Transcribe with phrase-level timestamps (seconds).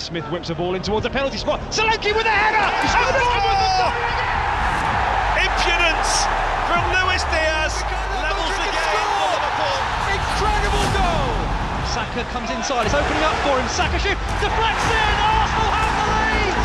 [0.00, 1.60] Smith whips the ball in towards the penalty spot.
[1.70, 2.66] Solanke with a header!
[2.96, 3.92] Oh,
[5.36, 6.24] Impudence
[6.66, 7.84] from Luis Diaz
[8.24, 9.76] levels the game for Liverpool.
[10.16, 11.36] Incredible goal!
[11.92, 13.68] Saka comes inside, it's opening up for him.
[13.68, 15.14] Saka shoot, deflects in!
[15.20, 16.56] Arsenal have the lead!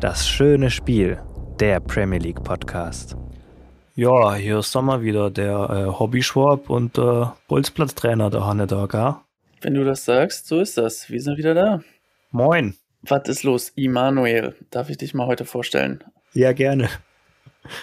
[0.00, 1.20] Das schöne Spiel,
[1.58, 3.16] der Premier League Podcast.
[3.96, 9.14] Ja, hier ist Sommer wieder, der äh, Hobby-Schwab und äh, Bolzplatztrainer, der Hanne da, gell?
[9.64, 11.08] Wenn du das sagst, so ist das.
[11.08, 11.80] Wir sind wieder da.
[12.30, 12.74] Moin.
[13.00, 13.70] Was ist los?
[13.70, 16.04] Immanuel, darf ich dich mal heute vorstellen?
[16.34, 16.90] Ja, gerne.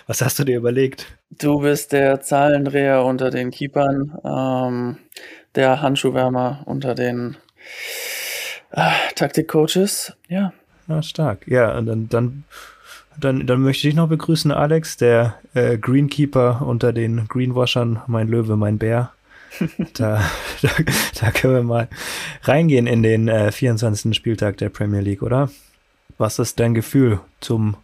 [0.06, 1.08] Was hast du dir überlegt?
[1.32, 4.98] Du bist der Zahlendreher unter den Keepern, ähm,
[5.56, 7.38] der Handschuhwärmer unter den
[8.70, 10.14] äh, Taktikcoaches.
[10.28, 10.54] Ja.
[10.88, 11.48] Ja, stark.
[11.48, 12.44] Ja, und dann, dann,
[13.20, 18.56] dann, dann möchte ich noch begrüßen, Alex, der äh, Greenkeeper unter den Greenwashern, mein Löwe,
[18.56, 19.14] mein Bär.
[19.94, 20.24] da,
[20.62, 20.70] da,
[21.20, 21.90] da können wir mal
[22.44, 24.16] reingehen in den äh, 24.
[24.16, 25.50] Spieltag der Premier League, oder?
[26.18, 27.78] Was ist dein Gefühl zum,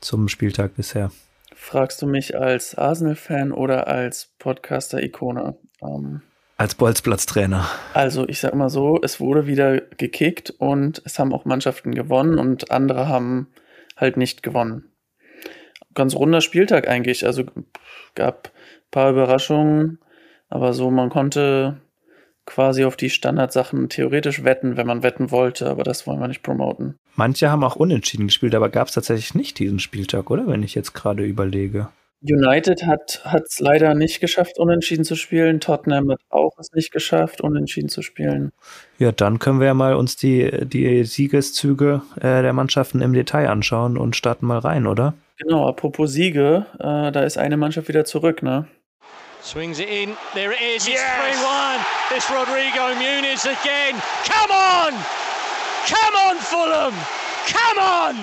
[0.00, 1.10] zum Spieltag bisher?
[1.54, 5.56] Fragst du mich als Arsenal-Fan oder als Podcaster-Ikone?
[5.82, 6.22] Ähm,
[6.56, 7.66] als Bolzplatztrainer.
[7.94, 12.38] Also ich sag mal so, es wurde wieder gekickt und es haben auch Mannschaften gewonnen
[12.38, 13.48] und andere haben
[13.96, 14.90] halt nicht gewonnen.
[15.94, 17.24] Ganz runder Spieltag eigentlich.
[17.24, 17.44] Also
[18.14, 20.00] gab ein paar Überraschungen,
[20.50, 21.80] aber so man konnte
[22.46, 26.42] quasi auf die Standardsachen theoretisch wetten, wenn man wetten wollte, aber das wollen wir nicht
[26.42, 26.96] promoten.
[27.14, 30.46] Manche haben auch unentschieden gespielt, aber gab es tatsächlich nicht diesen Spieltag, oder?
[30.46, 31.88] Wenn ich jetzt gerade überlege.
[32.22, 35.58] United hat es leider nicht geschafft, unentschieden zu spielen.
[35.58, 38.52] Tottenham hat auch es nicht geschafft, unentschieden zu spielen.
[38.98, 43.48] Ja, dann können wir ja mal uns die, die Siegeszüge äh, der Mannschaften im Detail
[43.48, 45.14] anschauen und starten mal rein, oder?
[45.38, 48.66] Genau, apropos Siege, äh, da ist eine Mannschaft wieder zurück, ne?
[49.42, 50.16] Swings it in.
[50.34, 50.86] There it is.
[50.86, 51.80] It's 3 1.
[52.12, 54.00] It's Rodrigo Muniz again.
[54.24, 54.92] Come on!
[55.88, 56.94] Come on, Fulham!
[57.48, 58.16] Come on!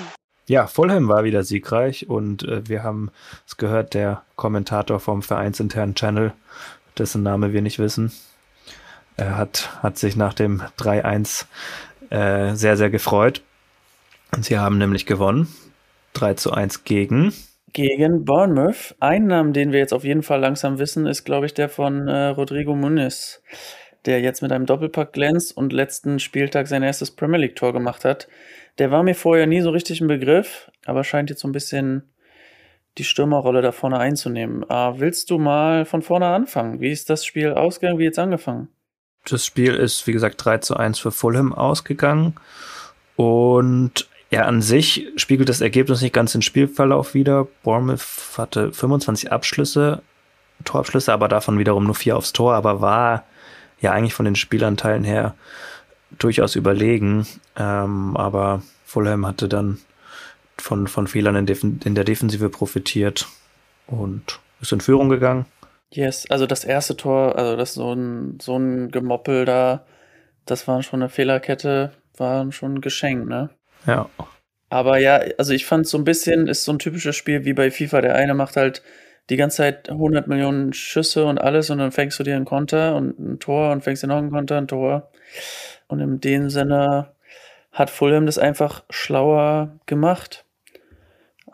[0.48, 3.12] Ja, Fulham war wieder siegreich und äh, wir haben
[3.46, 6.34] es gehört, der Kommentator vom vereinsinternen Channel,
[6.98, 8.14] dessen Name wir nicht wissen,
[9.18, 11.46] er hat, hat sich nach dem 3-1
[12.12, 13.42] äh, sehr, sehr gefreut.
[14.34, 15.54] Und sie haben nämlich gewonnen.
[16.14, 17.34] 3 zu 1 gegen.
[17.78, 18.96] Gegen Bournemouth.
[19.00, 22.08] Ein Name, den wir jetzt auf jeden Fall langsam wissen, ist, glaube ich, der von
[22.08, 23.44] äh, Rodrigo Muniz,
[24.06, 28.30] der jetzt mit einem Doppelpack glänzt und letzten Spieltag sein erstes Premier League-Tor gemacht hat.
[28.80, 32.02] Der war mir vorher nie so richtig ein Begriff, aber scheint jetzt so ein bisschen
[32.98, 34.64] die Stürmerrolle da vorne einzunehmen.
[34.64, 36.82] Äh, willst du mal von vorne anfangen?
[36.82, 38.00] Wie ist das Spiel ausgegangen?
[38.00, 38.70] Wie jetzt angefangen?
[39.30, 42.38] Das Spiel ist, wie gesagt, 3 zu 1 für Fulham ausgegangen.
[43.18, 47.48] Und ja, an sich spiegelt das Ergebnis nicht ganz den Spielverlauf wieder.
[47.64, 50.02] Bournemouth hatte 25 Abschlüsse,
[50.66, 53.24] Torabschlüsse, aber davon wiederum nur vier aufs Tor, aber war
[53.80, 55.36] ja eigentlich von den Spielanteilen her
[56.18, 57.26] durchaus überlegen.
[57.56, 59.80] Ähm, aber Fulham hatte dann
[60.58, 63.28] von, von Fehlern in, in der Defensive profitiert
[63.86, 65.46] und ist in Führung gegangen.
[65.92, 69.86] Yes, also das erste Tor, also das so ein, so ein Gemoppel da,
[70.46, 73.52] das war schon eine Fehlerkette, war schon ein Geschenk, ne?
[73.88, 74.10] Ja.
[74.70, 77.72] Aber ja, also ich fand so ein bisschen, ist so ein typisches Spiel wie bei
[77.72, 78.02] FIFA.
[78.02, 78.84] Der eine macht halt
[79.30, 82.96] die ganze Zeit 100 Millionen Schüsse und alles und dann fängst du dir einen Konter
[82.96, 85.10] und ein Tor und fängst dir noch einen Konter, ein Tor.
[85.88, 87.14] Und in dem Sinne
[87.72, 90.46] hat Fulham das einfach schlauer gemacht.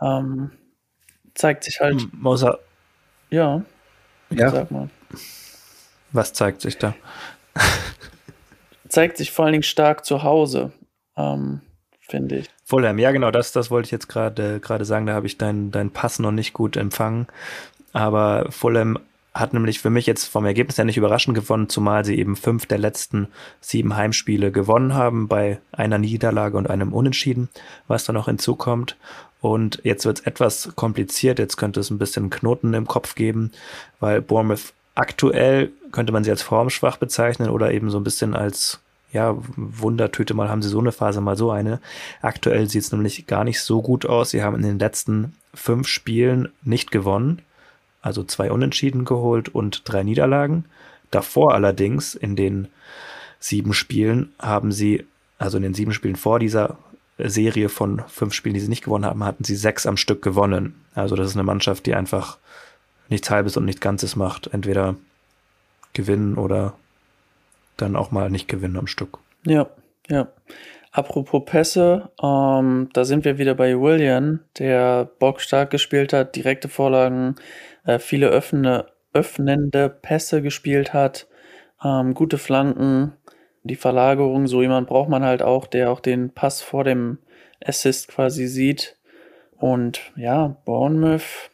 [0.02, 0.52] Ähm,
[1.36, 2.02] zeigt sich halt.
[2.24, 2.60] Außer,
[3.30, 3.64] ja.
[4.30, 4.50] Ja.
[4.50, 4.90] Sag mal.
[6.12, 6.96] Was zeigt sich da?
[8.88, 10.72] zeigt sich vor allen Dingen stark zu Hause.
[11.18, 11.62] Ähm,
[12.14, 12.50] finde ich.
[12.64, 15.72] Fulham, ja genau, das, das wollte ich jetzt gerade gerade sagen, da habe ich deinen
[15.72, 17.26] dein Pass noch nicht gut empfangen.
[17.92, 19.00] Aber Fulham
[19.34, 22.68] hat nämlich für mich jetzt vom Ergebnis her nicht überraschend gewonnen, zumal sie eben fünf
[22.68, 23.30] der letzten
[23.62, 27.50] sieben Heimspiele gewonnen haben, bei einer Niederlage und einem Unentschieden,
[27.88, 28.96] was da noch hinzukommt.
[29.42, 33.52] Und jetzt wird es etwas kompliziert, jetzt könnte es ein bisschen Knoten im Kopf geben,
[34.00, 38.82] weil Bournemouth aktuell könnte man sie als formschwach bezeichnen oder eben so ein bisschen als
[39.14, 41.80] ja, Wundertüte, mal haben sie so eine Phase, mal so eine.
[42.22, 44.32] Aktuell sieht es nämlich gar nicht so gut aus.
[44.32, 47.44] Sie haben in den letzten fünf Spielen nicht gewonnen,
[48.02, 50.66] also zwei Unentschieden geholt und drei Niederlagen.
[51.12, 52.68] Davor allerdings, in den
[53.40, 55.06] sieben Spielen, haben sie,
[55.38, 56.78] also in den sieben Spielen vor dieser
[57.20, 60.74] Serie von fünf Spielen, die sie nicht gewonnen haben, hatten sie sechs am Stück gewonnen.
[60.96, 62.40] Also das ist eine Mannschaft, die einfach
[63.10, 64.48] nichts Halbes und nichts Ganzes macht.
[64.48, 64.96] Entweder
[65.94, 66.74] gewinnen oder
[67.78, 69.20] dann auch mal nicht gewinnen am Stück.
[69.46, 69.68] Ja,
[70.08, 70.28] ja.
[70.92, 77.36] Apropos Pässe, ähm, da sind wir wieder bei William, der bockstark gespielt hat, direkte Vorlagen,
[77.84, 81.28] äh, viele öffnende, öffnende Pässe gespielt hat,
[81.84, 83.14] ähm, gute Flanken,
[83.64, 87.18] die Verlagerung, so jemand braucht man halt auch, der auch den Pass vor dem
[87.64, 88.98] Assist quasi sieht.
[89.58, 91.50] Und ja, Bournemouth,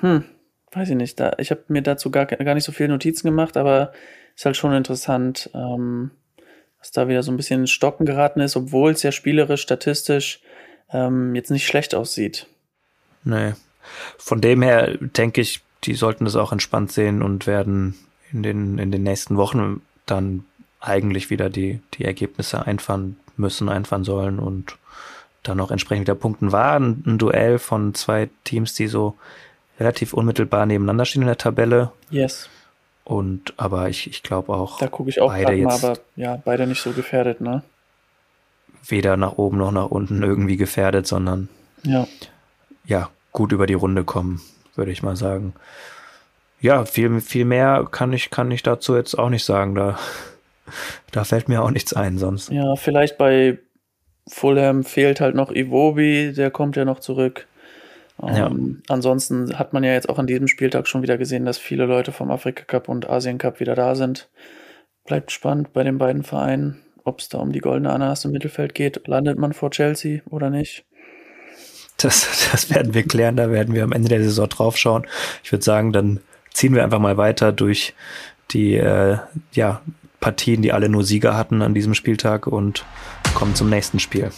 [0.00, 0.24] hm,
[0.72, 1.18] weiß ich nicht.
[1.20, 3.92] Da, ich habe mir dazu gar, gar nicht so viele Notizen gemacht, aber
[4.38, 6.12] ist halt schon interessant, ähm,
[6.78, 10.40] dass da wieder so ein bisschen ins Stocken geraten ist, obwohl es ja spielerisch, statistisch
[10.92, 12.46] ähm, jetzt nicht schlecht aussieht.
[13.24, 13.54] Nee.
[14.16, 17.98] Von dem her denke ich, die sollten das auch entspannt sehen und werden
[18.32, 20.44] in den, in den nächsten Wochen dann
[20.78, 24.76] eigentlich wieder die, die Ergebnisse einfahren müssen, einfahren sollen und
[25.42, 26.78] dann auch entsprechend wieder punkten war.
[26.78, 29.16] Ein, ein Duell von zwei Teams, die so
[29.80, 31.90] relativ unmittelbar nebeneinander stehen in der Tabelle.
[32.10, 32.48] Yes.
[33.08, 34.78] Und aber ich, ich glaube auch.
[34.80, 37.62] Da gucke ich auch beide mal, aber ja, beide nicht so gefährdet, ne?
[38.86, 41.48] Weder nach oben noch nach unten irgendwie gefährdet, sondern
[41.84, 42.06] ja,
[42.84, 44.42] ja gut über die Runde kommen,
[44.74, 45.54] würde ich mal sagen.
[46.60, 49.74] Ja, viel, viel mehr kann ich, kann ich dazu jetzt auch nicht sagen.
[49.74, 49.98] Da,
[51.10, 52.50] da fällt mir auch nichts ein sonst.
[52.50, 53.58] Ja, vielleicht bei
[54.28, 57.46] Fulham fehlt halt noch Iwobi, der kommt ja noch zurück.
[58.22, 58.46] Ja.
[58.46, 61.86] Ähm, ansonsten hat man ja jetzt auch an diesem Spieltag schon wieder gesehen, dass viele
[61.86, 64.28] Leute vom Afrika Cup und Asien Cup wieder da sind.
[65.04, 68.74] Bleibt spannend bei den beiden Vereinen, ob es da um die goldene Ananas im Mittelfeld
[68.74, 69.06] geht.
[69.06, 70.84] Landet man vor Chelsea oder nicht?
[71.96, 75.06] Das, das werden wir klären, da werden wir am Ende der Saison draufschauen.
[75.42, 76.20] Ich würde sagen, dann
[76.52, 77.94] ziehen wir einfach mal weiter durch
[78.50, 79.18] die äh,
[79.52, 79.80] ja,
[80.20, 82.84] Partien, die alle nur Sieger hatten an diesem Spieltag und
[83.34, 84.30] kommen zum nächsten Spiel.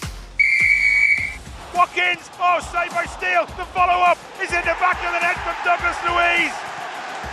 [1.92, 3.46] Oh, saved by Steele.
[3.58, 6.54] The follow-up is in the back of the net from Douglas Louise.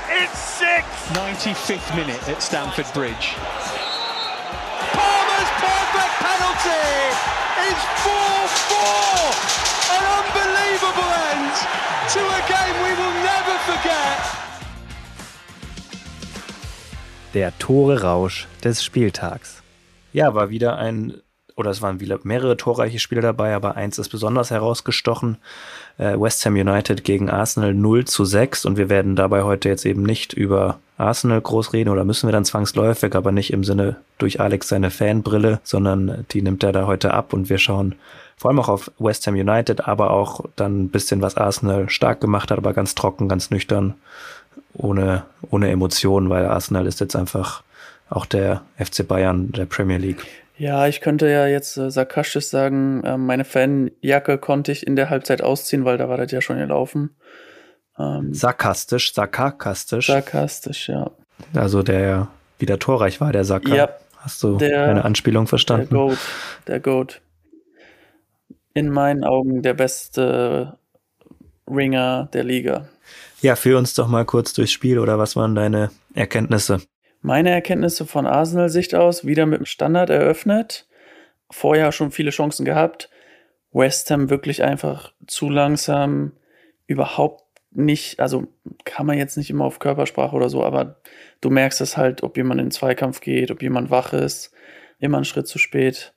[0.09, 0.83] It's six.
[1.13, 3.36] 95th minute at Stamford Bridge.
[4.98, 6.89] Palmer's perfect penalty
[7.69, 9.94] is 4-4.
[9.94, 11.54] An unbelievable end
[12.13, 14.19] to a game we will never forget.
[17.33, 19.62] Der Tore-Rausch des Spieltags.
[20.13, 21.21] Ja, war wieder ein
[21.57, 25.38] oder es waren wieder mehrere torreiche Spiele dabei, aber eins ist besonders herausgestochen.
[25.98, 29.86] Äh, West Ham United gegen Arsenal 0 zu 6 und wir werden dabei heute jetzt
[29.86, 33.98] eben nicht über Arsenal groß reden oder müssen wir dann zwangsläufig, aber nicht im Sinne
[34.19, 37.95] durch Alex seine Fanbrille, sondern die nimmt er da heute ab und wir schauen
[38.38, 42.21] vor allem auch auf West Ham United, aber auch dann ein bisschen, was Arsenal stark
[42.21, 43.95] gemacht hat, aber ganz trocken, ganz nüchtern,
[44.75, 47.63] ohne, ohne Emotionen, weil Arsenal ist jetzt einfach
[48.12, 50.24] auch der FC Bayern der Premier League.
[50.57, 55.09] Ja, ich könnte ja jetzt äh, sarkastisch sagen, äh, meine Fanjacke konnte ich in der
[55.09, 57.15] Halbzeit ausziehen, weil da war das ja schon gelaufen.
[58.00, 60.07] Ähm, sarkastisch, sarkastisch.
[60.07, 61.12] Sarkastisch, ja.
[61.54, 63.75] Also der wieder torreich war, der Sacker.
[63.75, 63.89] Ja,
[64.27, 65.88] Hast du der, eine Anspielung verstanden?
[65.89, 66.18] Der Goat,
[66.68, 67.21] der Goat.
[68.74, 70.77] In meinen Augen der beste
[71.65, 72.89] Ringer der Liga.
[73.42, 76.81] Ja, führ uns doch mal kurz durchs Spiel oder was waren deine Erkenntnisse?
[77.22, 80.88] Meine Erkenntnisse von Arsenal-Sicht aus wieder mit dem Standard eröffnet.
[81.50, 83.10] Vorher schon viele Chancen gehabt.
[83.72, 86.34] West Ham wirklich einfach zu langsam,
[86.88, 88.48] überhaupt nicht, also
[88.86, 91.00] kann man jetzt nicht immer auf Körpersprache oder so, aber
[91.42, 94.52] du merkst es halt, ob jemand in den Zweikampf geht, ob jemand wach ist,
[95.00, 96.14] immer einen Schritt zu spät.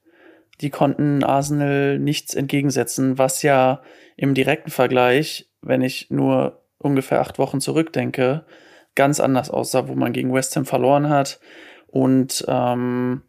[0.60, 3.82] Die konnten Arsenal nichts entgegensetzen, was ja
[4.16, 8.44] im direkten Vergleich, wenn ich nur ungefähr acht Wochen zurückdenke,
[8.94, 11.40] ganz anders aussah, wo man gegen West Ham verloren hat
[11.88, 13.22] und ähm,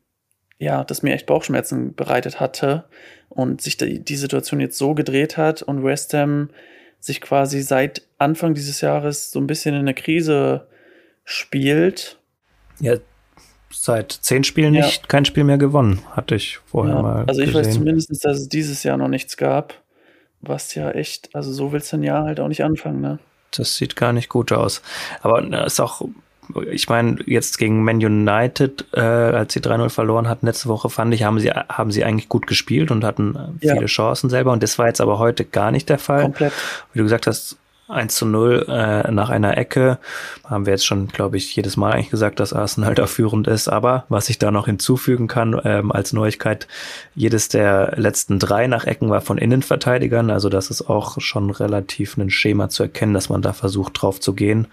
[0.57, 2.85] ja, das mir echt Bauchschmerzen bereitet hatte
[3.29, 6.49] und sich die, die Situation jetzt so gedreht hat und West Ham
[6.99, 10.67] sich quasi seit Anfang dieses Jahres so ein bisschen in eine Krise
[11.23, 12.19] spielt.
[12.79, 12.97] Ja,
[13.71, 14.85] seit zehn Spielen ja.
[14.85, 17.25] nicht kein Spiel mehr gewonnen, hatte ich vorher ja, mal.
[17.27, 17.65] Also ich gesehen.
[17.65, 19.81] weiß zumindest, dass es dieses Jahr noch nichts gab,
[20.41, 23.19] was ja echt, also so willst du ein Jahr halt auch nicht anfangen, ne?
[23.51, 24.81] Das sieht gar nicht gut aus.
[25.21, 26.01] Aber ist auch,
[26.71, 31.13] ich meine, jetzt gegen Man United, äh, als sie 3-0 verloren hatten letzte Woche, fand
[31.13, 33.85] ich, haben sie, haben sie eigentlich gut gespielt und hatten viele ja.
[33.85, 34.51] Chancen selber.
[34.51, 36.23] Und das war jetzt aber heute gar nicht der Fall.
[36.23, 36.53] Komplett.
[36.93, 37.57] Wie du gesagt hast,
[37.91, 39.99] 1 zu 0 äh, nach einer Ecke.
[40.43, 43.67] Haben wir jetzt schon, glaube ich, jedes Mal eigentlich gesagt, dass Arsenal da führend ist.
[43.67, 46.67] Aber was ich da noch hinzufügen kann ähm, als Neuigkeit,
[47.15, 50.29] jedes der letzten drei nach Ecken war von Innenverteidigern.
[50.29, 54.19] Also das ist auch schon relativ ein Schema zu erkennen, dass man da versucht drauf
[54.19, 54.67] zu gehen.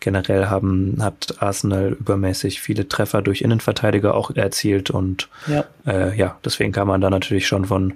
[0.00, 4.90] Generell haben, hat Arsenal übermäßig viele Treffer durch Innenverteidiger auch erzielt.
[4.90, 7.94] Und ja, äh, ja deswegen kann man da natürlich schon von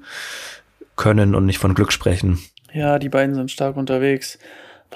[0.94, 2.38] Können und nicht von Glück sprechen.
[2.72, 4.38] Ja, die beiden sind stark unterwegs.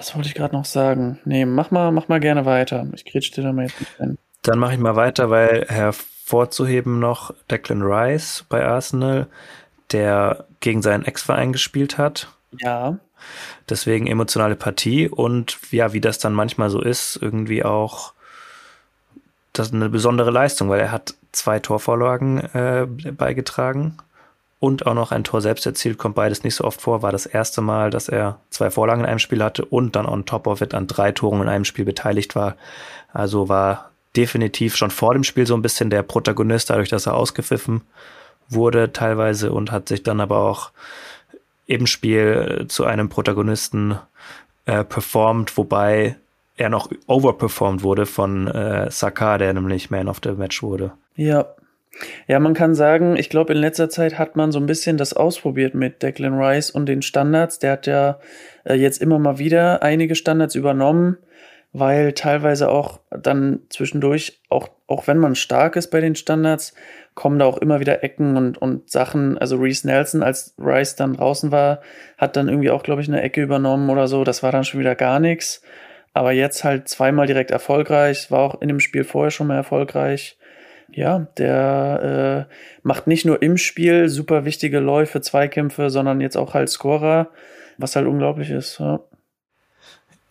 [0.01, 1.19] Was wollte ich gerade noch sagen?
[1.27, 2.87] Nee, mach mal, mach mal gerne weiter.
[2.95, 4.17] Ich kretsche dir da mal jetzt nicht hin.
[4.41, 9.27] Dann mache ich mal weiter, weil hervorzuheben noch Declan Rice bei Arsenal,
[9.93, 12.29] der gegen seinen Ex-Verein gespielt hat.
[12.61, 12.97] Ja.
[13.69, 18.15] Deswegen emotionale Partie und ja, wie das dann manchmal so ist, irgendwie auch
[19.53, 23.99] das ist eine besondere Leistung, weil er hat zwei Torvorlagen äh, beigetragen
[24.61, 27.03] und auch noch ein Tor selbst erzielt, kommt beides nicht so oft vor.
[27.03, 30.27] War das erste Mal, dass er zwei Vorlagen in einem Spiel hatte und dann on
[30.27, 32.57] top of it an drei Toren in einem Spiel beteiligt war.
[33.13, 37.15] Also war definitiv schon vor dem Spiel so ein bisschen der Protagonist, dadurch, dass er
[37.15, 37.81] ausgepfiffen
[38.51, 40.71] wurde teilweise und hat sich dann aber auch
[41.67, 43.99] im Spiel zu einem Protagonisten
[44.67, 46.17] äh, performt, wobei
[46.57, 50.93] er noch overperformed wurde von äh, Saka, der nämlich Man of the Match wurde.
[51.15, 51.47] Ja,
[52.27, 55.13] ja, man kann sagen, ich glaube, in letzter Zeit hat man so ein bisschen das
[55.13, 57.59] ausprobiert mit Declan Rice und den Standards.
[57.59, 58.19] Der hat ja
[58.65, 61.19] äh, jetzt immer mal wieder einige Standards übernommen,
[61.73, 66.75] weil teilweise auch dann zwischendurch, auch, auch wenn man stark ist bei den Standards,
[67.15, 69.37] kommen da auch immer wieder Ecken und, und Sachen.
[69.39, 71.81] Also Reese Nelson, als Rice dann draußen war,
[72.17, 74.25] hat dann irgendwie auch, glaube ich, eine Ecke übernommen oder so.
[74.25, 75.63] Das war dann schon wieder gar nichts.
[76.13, 80.39] Aber jetzt halt zweimal direkt erfolgreich, war auch in dem Spiel vorher schon mal erfolgreich
[80.93, 86.55] ja, der äh, macht nicht nur im Spiel super wichtige Läufe, Zweikämpfe, sondern jetzt auch
[86.55, 87.29] halt Scorer,
[87.79, 88.79] was halt unglaublich ist.
[88.79, 89.01] Ja.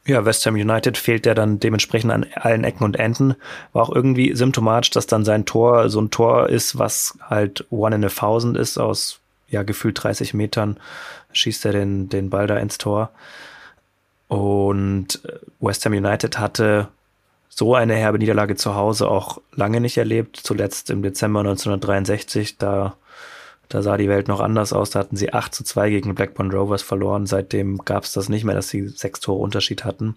[0.05, 3.35] Ja, West Ham United fehlt ja dann dementsprechend an allen Ecken und Enden.
[3.73, 7.95] War auch irgendwie symptomatisch, dass dann sein Tor so ein Tor ist, was halt one
[7.95, 10.77] in a thousand ist, aus ja gefühlt 30 Metern
[11.33, 13.11] schießt er den, den Ball da ins Tor.
[14.27, 15.21] Und
[15.59, 16.87] West Ham United hatte
[17.59, 20.39] so eine herbe Niederlage zu Hause auch lange nicht erlebt.
[20.41, 22.95] Zuletzt im Dezember 1963, da,
[23.67, 24.91] da sah die Welt noch anders aus.
[24.91, 27.25] Da hatten sie 8 zu 2 gegen Blackburn Rovers verloren.
[27.25, 30.15] Seitdem gab es das nicht mehr, dass sie sechs Tore Unterschied hatten.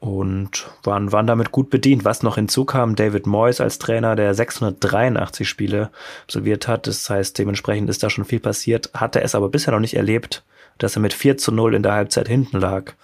[0.00, 2.04] Und waren, waren damit gut bedient.
[2.04, 5.90] Was noch hinzukam, David Moyes als Trainer, der 683 Spiele
[6.24, 6.88] absolviert hat.
[6.88, 10.42] Das heißt, dementsprechend ist da schon viel passiert, hatte es aber bisher noch nicht erlebt,
[10.78, 12.94] dass er mit 4 zu 0 in der Halbzeit hinten lag.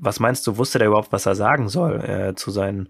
[0.00, 2.88] Was meinst du, wusste der überhaupt, was er sagen soll äh, zu seinen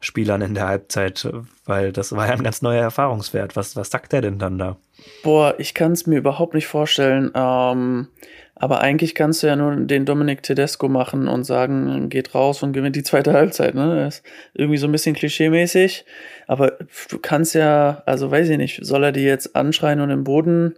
[0.00, 1.28] Spielern in der Halbzeit?
[1.64, 3.56] Weil das war ja ein ganz neuer Erfahrungswert.
[3.56, 4.76] Was, was sagt der denn dann da?
[5.22, 7.32] Boah, ich kann es mir überhaupt nicht vorstellen.
[7.34, 8.08] Ähm,
[8.54, 12.72] aber eigentlich kannst du ja nur den Dominik Tedesco machen und sagen, geht raus und
[12.72, 13.74] gewinnt die zweite Halbzeit.
[13.74, 13.96] Ne?
[13.96, 16.04] Das ist irgendwie so ein bisschen klischeemäßig.
[16.46, 16.78] Aber
[17.08, 20.76] du kannst ja, also weiß ich nicht, soll er die jetzt anschreien und im Boden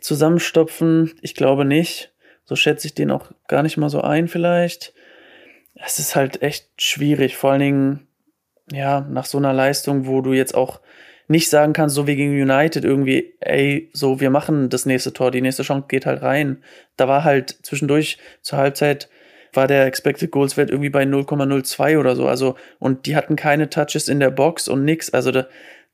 [0.00, 1.12] zusammenstopfen?
[1.20, 2.12] Ich glaube nicht.
[2.46, 4.92] So schätze ich den auch gar nicht mal so ein vielleicht
[5.74, 8.08] es ist halt echt schwierig, vor allen Dingen,
[8.70, 10.80] ja, nach so einer Leistung, wo du jetzt auch
[11.26, 15.30] nicht sagen kannst, so wie gegen United irgendwie, ey, so, wir machen das nächste Tor,
[15.30, 16.62] die nächste Chance geht halt rein.
[16.96, 19.08] Da war halt zwischendurch zur Halbzeit
[19.56, 22.26] war der Expected Goals Wert irgendwie bei 0,02 oder so.
[22.26, 25.10] Also, und die hatten keine Touches in der Box und nix.
[25.10, 25.46] Also, da,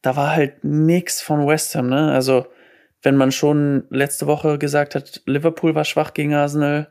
[0.02, 2.10] da war halt nix von West Ham, ne?
[2.10, 2.46] Also,
[3.02, 6.90] wenn man schon letzte Woche gesagt hat, Liverpool war schwach gegen Arsenal,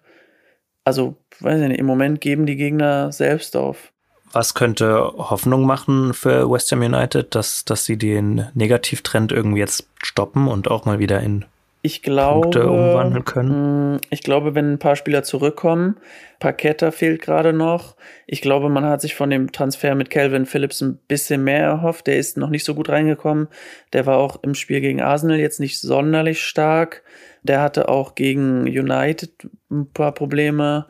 [0.83, 3.91] also, weiß ich nicht, im Moment geben die Gegner selbst auf.
[4.31, 9.87] Was könnte Hoffnung machen für West Ham United, dass, dass sie den Negativtrend irgendwie jetzt
[10.03, 11.45] stoppen und auch mal wieder in
[11.81, 13.95] ich glaube, Punkte umwandeln können?
[13.95, 15.95] Mm, ich glaube, wenn ein paar Spieler zurückkommen,
[16.39, 17.95] Parketta fehlt gerade noch.
[18.27, 22.07] Ich glaube, man hat sich von dem Transfer mit Calvin Phillips ein bisschen mehr erhofft.
[22.07, 23.47] Der ist noch nicht so gut reingekommen.
[23.93, 27.03] Der war auch im Spiel gegen Arsenal jetzt nicht sonderlich stark.
[27.43, 29.31] Der hatte auch gegen United
[29.71, 30.85] ein paar Probleme.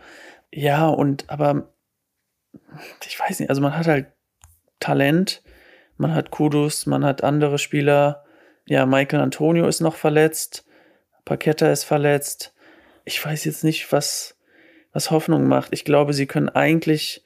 [0.51, 1.73] Ja, und aber
[3.05, 4.07] ich weiß nicht, also man hat halt
[4.79, 5.43] Talent,
[5.97, 8.23] man hat Kudus, man hat andere Spieler.
[8.65, 10.65] Ja, Michael Antonio ist noch verletzt.
[11.25, 12.53] Paqueta ist verletzt.
[13.05, 14.37] Ich weiß jetzt nicht, was,
[14.93, 15.73] was Hoffnung macht.
[15.73, 17.23] Ich glaube, sie können eigentlich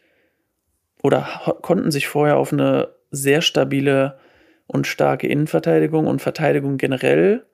[1.02, 4.20] oder konnten sich vorher auf eine sehr stabile
[4.68, 7.46] und starke Innenverteidigung und Verteidigung generell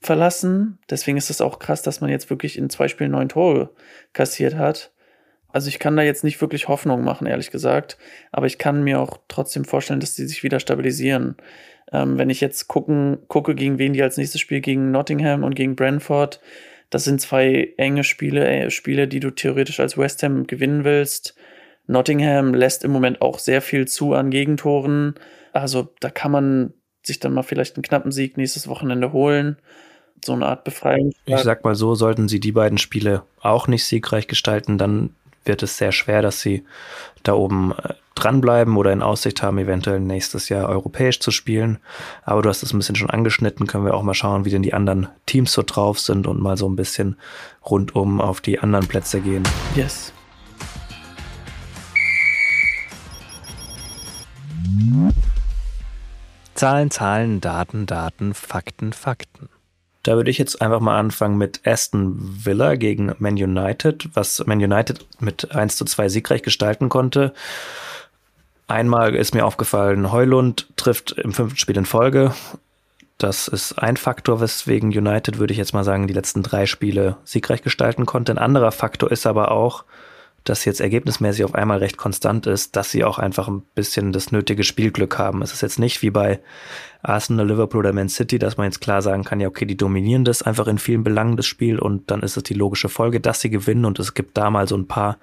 [0.00, 0.78] verlassen.
[0.90, 3.70] Deswegen ist es auch krass, dass man jetzt wirklich in zwei Spielen neun Tore
[4.12, 4.92] kassiert hat.
[5.52, 7.98] Also ich kann da jetzt nicht wirklich Hoffnung machen, ehrlich gesagt.
[8.30, 11.36] Aber ich kann mir auch trotzdem vorstellen, dass die sich wieder stabilisieren.
[11.92, 15.54] Ähm, wenn ich jetzt gucken, gucke, gegen wen die als nächstes Spiel, gegen Nottingham und
[15.54, 16.40] gegen Brentford,
[16.90, 21.34] das sind zwei enge Spiele, äh, Spiele, die du theoretisch als West Ham gewinnen willst.
[21.86, 25.14] Nottingham lässt im Moment auch sehr viel zu an Gegentoren.
[25.52, 29.56] Also da kann man sich dann mal vielleicht einen knappen Sieg nächstes Wochenende holen.
[30.24, 31.12] So eine Art Befreiung.
[31.26, 35.62] Ich sag mal so, sollten sie die beiden Spiele auch nicht siegreich gestalten, dann wird
[35.62, 36.64] es sehr schwer, dass sie
[37.22, 41.78] da oben äh, dranbleiben oder in Aussicht haben, eventuell nächstes Jahr europäisch zu spielen.
[42.24, 44.62] Aber du hast es ein bisschen schon angeschnitten, können wir auch mal schauen, wie denn
[44.62, 47.16] die anderen Teams so drauf sind und mal so ein bisschen
[47.64, 49.42] rundum auf die anderen Plätze gehen.
[49.74, 50.12] Yes.
[56.54, 59.48] Zahlen, Zahlen, Daten, Daten, Fakten, Fakten.
[60.02, 64.58] Da würde ich jetzt einfach mal anfangen mit Aston Villa gegen Man United, was Man
[64.58, 67.32] United mit 1 zu 2 siegreich gestalten konnte.
[68.66, 72.34] Einmal ist mir aufgefallen, Heulund trifft im fünften Spiel in Folge.
[73.18, 77.16] Das ist ein Faktor, weswegen United, würde ich jetzt mal sagen, die letzten drei Spiele
[77.22, 78.32] siegreich gestalten konnte.
[78.32, 79.84] Ein anderer Faktor ist aber auch,
[80.44, 84.32] dass jetzt ergebnismäßig auf einmal recht konstant ist, dass sie auch einfach ein bisschen das
[84.32, 85.42] nötige Spielglück haben.
[85.42, 86.40] Es ist jetzt nicht wie bei
[87.02, 90.24] Arsenal, Liverpool oder Man City, dass man jetzt klar sagen kann, ja, okay, die dominieren
[90.24, 93.40] das einfach in vielen Belangen das Spiel und dann ist es die logische Folge, dass
[93.40, 95.18] sie gewinnen und es gibt da mal so ein paar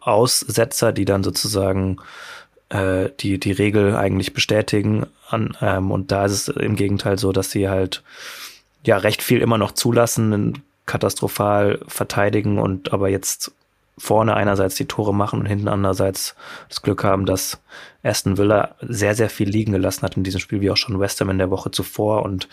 [0.00, 1.98] Aussetzer, die dann sozusagen
[2.68, 5.06] äh, die, die Regel eigentlich bestätigen.
[5.28, 8.02] An, ähm, und da ist es im Gegenteil so, dass sie halt
[8.84, 13.52] ja recht viel immer noch zulassen, katastrophal verteidigen und aber jetzt
[13.98, 16.34] vorne einerseits die Tore machen und hinten andererseits
[16.68, 17.60] das Glück haben, dass
[18.02, 21.20] Aston Villa sehr, sehr viel liegen gelassen hat in diesem Spiel, wie auch schon West
[21.20, 22.48] Ham in der Woche zuvor und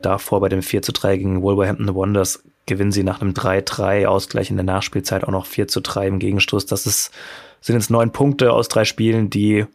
[0.00, 4.50] davor bei dem 4 zu 3 gegen Wolverhampton Wonders gewinnen sie nach einem 3-3 Ausgleich
[4.50, 6.66] in der Nachspielzeit auch noch 4 zu 3 im Gegenstoß.
[6.66, 7.10] Das ist,
[7.60, 9.66] sind jetzt neun Punkte aus drei Spielen, die,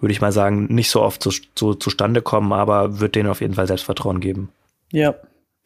[0.00, 3.40] würde ich mal sagen, nicht so oft so, so zustande kommen, aber wird denen auf
[3.40, 4.50] jeden Fall Selbstvertrauen geben.
[4.90, 5.14] Ja,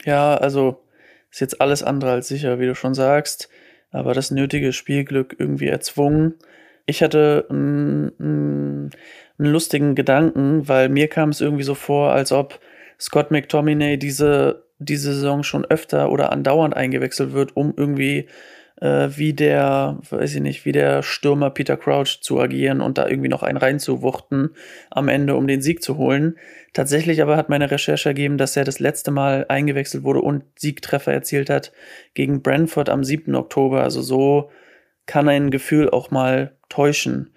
[0.05, 0.83] ja, also
[1.31, 3.49] ist jetzt alles andere als sicher, wie du schon sagst
[3.91, 6.35] aber das nötige Spielglück irgendwie erzwungen.
[6.87, 8.91] Ich hatte einen, einen,
[9.39, 12.61] einen lustigen Gedanken, weil mir kam es irgendwie so vor, als ob
[12.99, 18.29] Scott McTominay diese, diese Saison schon öfter oder andauernd eingewechselt wird, um irgendwie
[18.81, 23.07] äh, wie der, weiß ich nicht, wie der Stürmer Peter Crouch zu agieren und da
[23.07, 24.55] irgendwie noch einen reinzuwuchten
[24.91, 26.37] am Ende, um den Sieg zu holen.
[26.73, 31.13] Tatsächlich aber hat meine Recherche ergeben, dass er das letzte Mal eingewechselt wurde und Siegtreffer
[31.13, 31.73] erzielt hat
[32.15, 33.35] gegen Brentford am 7.
[33.35, 33.83] Oktober.
[33.83, 34.51] Also so
[35.07, 37.35] kann ein Gefühl auch mal täuschen.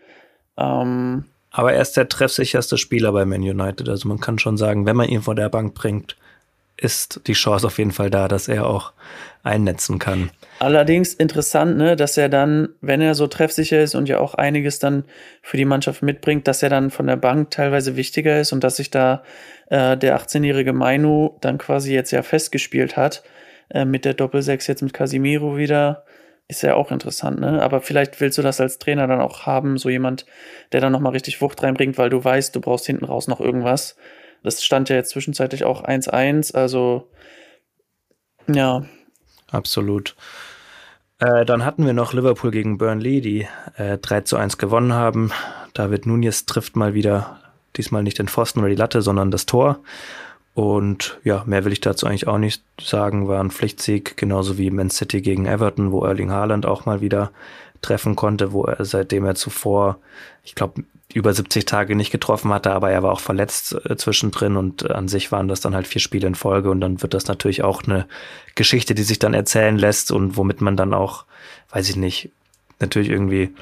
[0.58, 3.90] Ähm, aber er ist der treffsicherste Spieler bei Man United.
[3.90, 6.16] Also man kann schon sagen, wenn man ihn vor der Bank bringt,
[6.78, 8.94] ist die Chance auf jeden Fall da, dass er auch
[9.44, 10.32] einnetzen kann.
[10.60, 14.80] Allerdings interessant, ne, dass er dann, wenn er so treffsicher ist und ja auch einiges
[14.80, 15.04] dann
[15.42, 18.78] für die Mannschaft mitbringt, dass er dann von der Bank teilweise wichtiger ist und dass
[18.78, 19.24] sich da
[19.70, 23.24] äh, der 18-jährige Mainu dann quasi jetzt ja festgespielt hat
[23.70, 26.06] äh, mit der Doppelsechs jetzt mit Casimiro wieder.
[26.48, 27.62] Ist ja auch interessant, ne?
[27.62, 30.26] Aber vielleicht willst du das als Trainer dann auch haben, so jemand,
[30.74, 33.96] der dann nochmal richtig Wucht reinbringt, weil du weißt, du brauchst hinten raus noch irgendwas.
[34.44, 37.08] Das stand ja jetzt zwischenzeitlich auch 1-1, also
[38.48, 38.86] ja.
[39.52, 40.16] Absolut.
[41.20, 45.32] Äh, dann hatten wir noch Liverpool gegen Burnley, die äh, 3 zu 1 gewonnen haben.
[45.74, 47.40] David Nunez trifft mal wieder,
[47.78, 49.80] diesmal nicht den Pfosten oder die Latte, sondern das Tor.
[50.54, 53.28] Und ja, mehr will ich dazu eigentlich auch nicht sagen.
[53.28, 57.32] War ein Pflichtsieg, genauso wie Man City gegen Everton, wo Erling Haaland auch mal wieder
[57.82, 59.98] treffen konnte, wo er seitdem er zuvor,
[60.44, 64.58] ich glaube, über 70 Tage nicht getroffen hatte, aber er war auch verletzt äh, zwischendrin
[64.58, 67.28] und an sich waren das dann halt vier Spiele in Folge und dann wird das
[67.28, 68.08] natürlich auch eine
[68.56, 71.26] Geschichte, die sich dann erzählen lässt und womit man dann auch,
[71.72, 72.32] weiß ich nicht,
[72.80, 73.54] natürlich irgendwie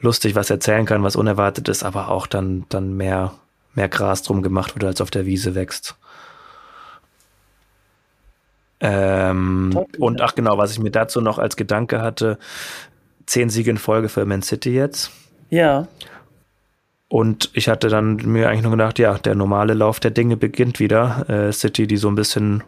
[0.00, 3.34] lustig was erzählen kann, was unerwartet ist, aber auch dann, dann mehr,
[3.74, 5.96] mehr Gras drum gemacht wird, als auf der Wiese wächst.
[8.80, 12.38] Ähm, und ach genau, was ich mir dazu noch als Gedanke hatte,
[13.24, 15.10] zehn Siege in Folge für Man City jetzt.
[15.48, 15.88] Ja.
[17.08, 20.80] Und ich hatte dann mir eigentlich nur gedacht, ja, der normale Lauf der Dinge beginnt
[20.80, 21.28] wieder.
[21.28, 22.64] Äh, City, die so ein bisschen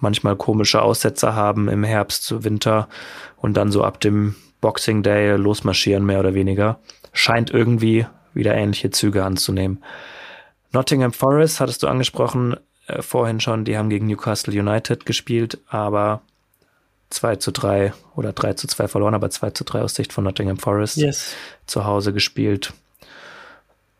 [0.00, 2.88] manchmal komische Aussetzer haben im Herbst, Winter
[3.36, 6.78] und dann so ab dem Boxing Day losmarschieren, mehr oder weniger,
[7.12, 9.82] scheint irgendwie wieder ähnliche Züge anzunehmen.
[10.72, 16.22] Nottingham Forest hattest du angesprochen äh, vorhin schon, die haben gegen Newcastle United gespielt, aber
[17.10, 20.24] 2 zu 3 oder 3 zu 2 verloren, aber 2 zu 3 aus Sicht von
[20.24, 21.34] Nottingham Forest yes.
[21.66, 22.72] zu Hause gespielt.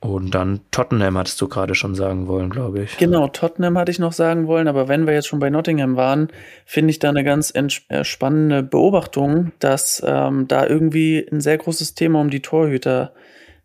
[0.05, 2.99] Und dann Tottenham hattest du gerade schon sagen wollen, glaube ich.
[2.99, 6.29] Genau, Tottenham hatte ich noch sagen wollen, aber wenn wir jetzt schon bei Nottingham waren,
[6.67, 11.95] finde ich da eine ganz äh, spannende Beobachtung, dass ähm, da irgendwie ein sehr großes
[11.95, 13.15] Thema um die Torhüter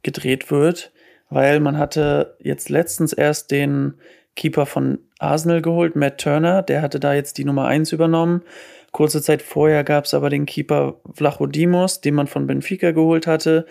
[0.02, 0.93] gedreht wird,
[1.30, 3.95] weil man hatte jetzt letztens erst den
[4.38, 8.43] Keeper von Arsenal geholt, Matt Turner, der hatte da jetzt die Nummer 1 übernommen.
[8.93, 13.65] Kurze Zeit vorher gab es aber den Keeper Vlachodimos, den man von Benfica geholt hatte.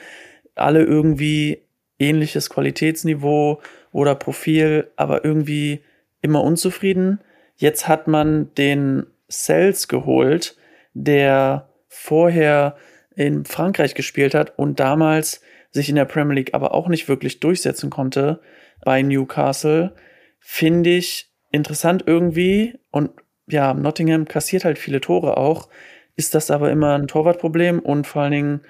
[0.55, 1.63] Alle irgendwie
[1.99, 3.61] ähnliches Qualitätsniveau
[3.93, 5.83] oder Profil, aber irgendwie
[6.23, 7.21] immer unzufrieden.
[7.57, 10.57] Jetzt hat man den Sales geholt,
[10.95, 12.77] der vorher
[13.15, 17.41] in Frankreich gespielt hat und damals sich in der Premier League aber auch nicht wirklich
[17.41, 18.41] durchsetzen konnte
[18.85, 19.95] bei Newcastle,
[20.39, 23.11] finde ich interessant irgendwie und
[23.47, 25.69] ja, Nottingham kassiert halt viele Tore auch.
[26.17, 28.61] Ist das aber immer ein Torwartproblem und vor allen Dingen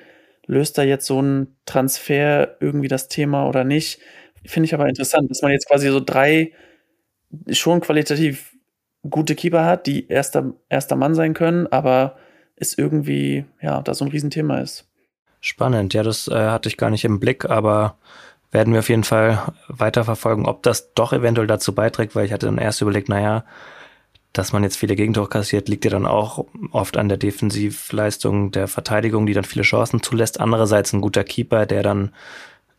[0.49, 4.01] löst da jetzt so ein Transfer irgendwie das Thema oder nicht?
[4.45, 6.53] Finde ich aber interessant, dass man jetzt quasi so drei
[7.51, 8.57] schon qualitativ
[9.09, 12.17] gute Keeper hat, die erster, erster Mann sein können, aber
[12.57, 14.89] es irgendwie, ja, da so ein Riesenthema ist.
[15.41, 17.97] Spannend, ja, das äh, hatte ich gar nicht im Blick, aber
[18.51, 22.47] werden wir auf jeden Fall weiterverfolgen, ob das doch eventuell dazu beiträgt, weil ich hatte
[22.47, 23.45] dann erst überlegt, naja,
[24.33, 28.69] dass man jetzt viele Gegentore kassiert, liegt ja dann auch oft an der Defensivleistung der
[28.69, 30.41] Verteidigung, die dann viele Chancen zulässt.
[30.41, 32.13] Andererseits ein guter Keeper, der dann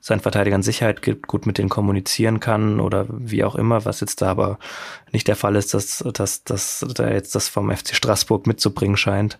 [0.01, 4.21] seinen Verteidigern Sicherheit gibt, gut mit denen kommunizieren kann oder wie auch immer, was jetzt
[4.21, 4.57] da aber
[5.11, 9.39] nicht der Fall ist, dass, dass, dass da jetzt das vom FC Straßburg mitzubringen scheint.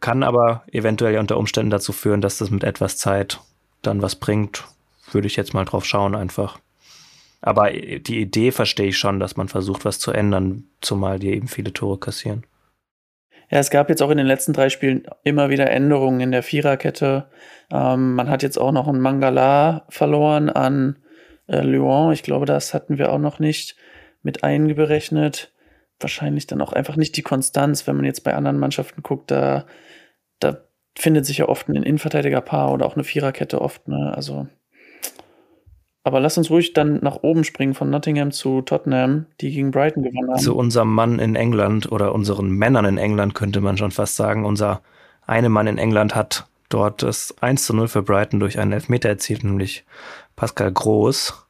[0.00, 3.40] Kann aber eventuell unter Umständen dazu führen, dass das mit etwas Zeit
[3.82, 4.64] dann was bringt.
[5.10, 6.58] Würde ich jetzt mal drauf schauen einfach.
[7.42, 11.48] Aber die Idee verstehe ich schon, dass man versucht, was zu ändern, zumal die eben
[11.48, 12.46] viele Tore kassieren.
[13.50, 16.44] Ja, es gab jetzt auch in den letzten drei Spielen immer wieder Änderungen in der
[16.44, 17.28] Viererkette.
[17.70, 20.96] Ähm, man hat jetzt auch noch einen Mangala verloren an
[21.48, 22.12] äh, Lyon.
[22.12, 23.76] Ich glaube, das hatten wir auch noch nicht
[24.22, 25.52] mit einberechnet.
[26.00, 29.66] Wahrscheinlich dann auch einfach nicht die Konstanz, wenn man jetzt bei anderen Mannschaften guckt, da,
[30.38, 30.64] da
[30.96, 33.88] findet sich ja oft ein Innenverteidigerpaar oder auch eine Viererkette oft.
[33.88, 34.12] Ne?
[34.14, 34.46] Also
[36.04, 40.02] aber lass uns ruhig dann nach oben springen von Nottingham zu Tottenham, die gegen Brighton
[40.02, 40.40] gewonnen haben.
[40.40, 44.44] Zu unserem Mann in England oder unseren Männern in England könnte man schon fast sagen.
[44.44, 44.82] Unser
[45.26, 49.08] eine Mann in England hat dort das 1 zu 0 für Brighton durch einen Elfmeter
[49.08, 49.84] erzielt, nämlich
[50.34, 51.46] Pascal Groß.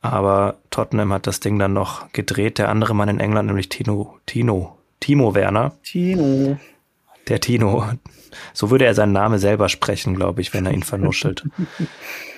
[0.00, 2.58] Aber Tottenham hat das Ding dann noch gedreht.
[2.58, 5.72] Der andere Mann in England, nämlich Tino, Tino, Timo Werner.
[5.84, 6.58] Tino.
[7.28, 7.84] Der Tino.
[8.52, 11.44] So würde er seinen Namen selber sprechen, glaube ich, wenn er ihn vernuschelt.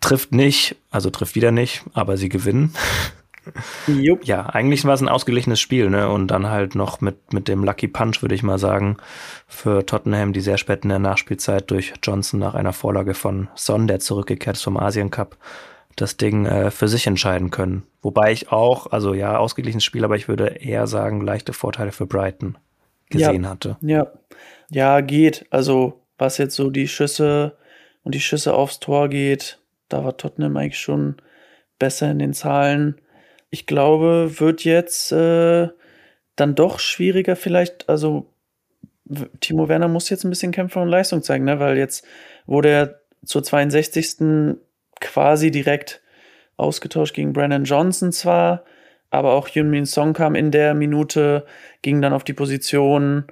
[0.00, 2.74] trifft nicht, also trifft wieder nicht, aber sie gewinnen.
[3.86, 4.24] Jupp.
[4.24, 6.08] Ja, eigentlich war es ein ausgeglichenes Spiel, ne?
[6.10, 8.98] Und dann halt noch mit, mit dem Lucky Punch, würde ich mal sagen,
[9.46, 13.86] für Tottenham, die sehr spät in der Nachspielzeit durch Johnson nach einer Vorlage von Son,
[13.86, 15.36] der zurückgekehrt ist vom Asien Cup,
[15.96, 17.84] das Ding äh, für sich entscheiden können.
[18.02, 22.06] Wobei ich auch, also ja, ausgeglichenes Spiel, aber ich würde eher sagen, leichte Vorteile für
[22.06, 22.58] Brighton
[23.10, 23.76] gesehen ja, hatte.
[23.80, 24.06] Ja.
[24.70, 25.46] Ja, geht.
[25.50, 27.56] Also, was jetzt so die Schüsse
[28.04, 31.16] und die Schüsse aufs Tor geht, da war Tottenham eigentlich schon
[31.78, 33.00] besser in den Zahlen.
[33.50, 35.68] Ich glaube, wird jetzt äh,
[36.36, 37.88] dann doch schwieriger vielleicht.
[37.88, 38.26] Also
[39.40, 41.58] Timo Werner muss jetzt ein bisschen Kämpfer und Leistung zeigen, ne?
[41.60, 42.04] weil jetzt
[42.46, 44.56] wurde er zur 62.
[45.00, 46.02] quasi direkt
[46.56, 48.64] ausgetauscht gegen Brandon Johnson zwar,
[49.10, 51.46] aber auch Yunmin Song kam in der Minute,
[51.82, 53.24] ging dann auf die Position.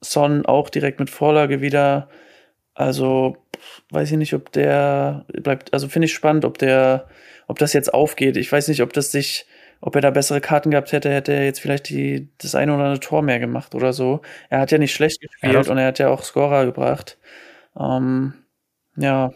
[0.00, 2.08] Son auch direkt mit Vorlage wieder.
[2.74, 3.38] Also
[3.90, 7.08] weiß ich nicht, ob der bleibt, also finde ich spannend, ob der,
[7.46, 8.36] ob das jetzt aufgeht.
[8.36, 9.46] Ich weiß nicht, ob das sich,
[9.80, 12.84] ob er da bessere Karten gehabt hätte, hätte er jetzt vielleicht die, das eine oder
[12.84, 14.22] andere Tor mehr gemacht oder so.
[14.48, 17.18] Er hat ja nicht schlecht gespielt ja, und er hat ja auch Scorer gebracht.
[17.78, 18.34] Ähm,
[18.96, 19.32] ja.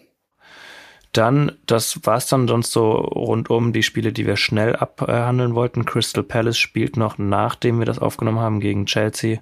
[1.13, 5.85] Dann, das war's dann sonst so rundum die Spiele, die wir schnell abhandeln wollten.
[5.85, 9.41] Crystal Palace spielt noch, nachdem wir das aufgenommen haben, gegen Chelsea.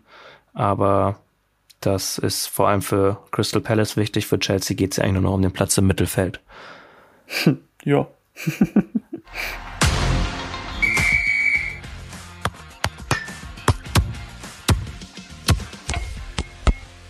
[0.55, 1.21] Aber
[1.81, 4.27] das ist vor allem für Crystal Palace wichtig.
[4.27, 6.41] Für Chelsea geht es ja eigentlich nur noch um den Platz im Mittelfeld.
[7.85, 8.09] ja.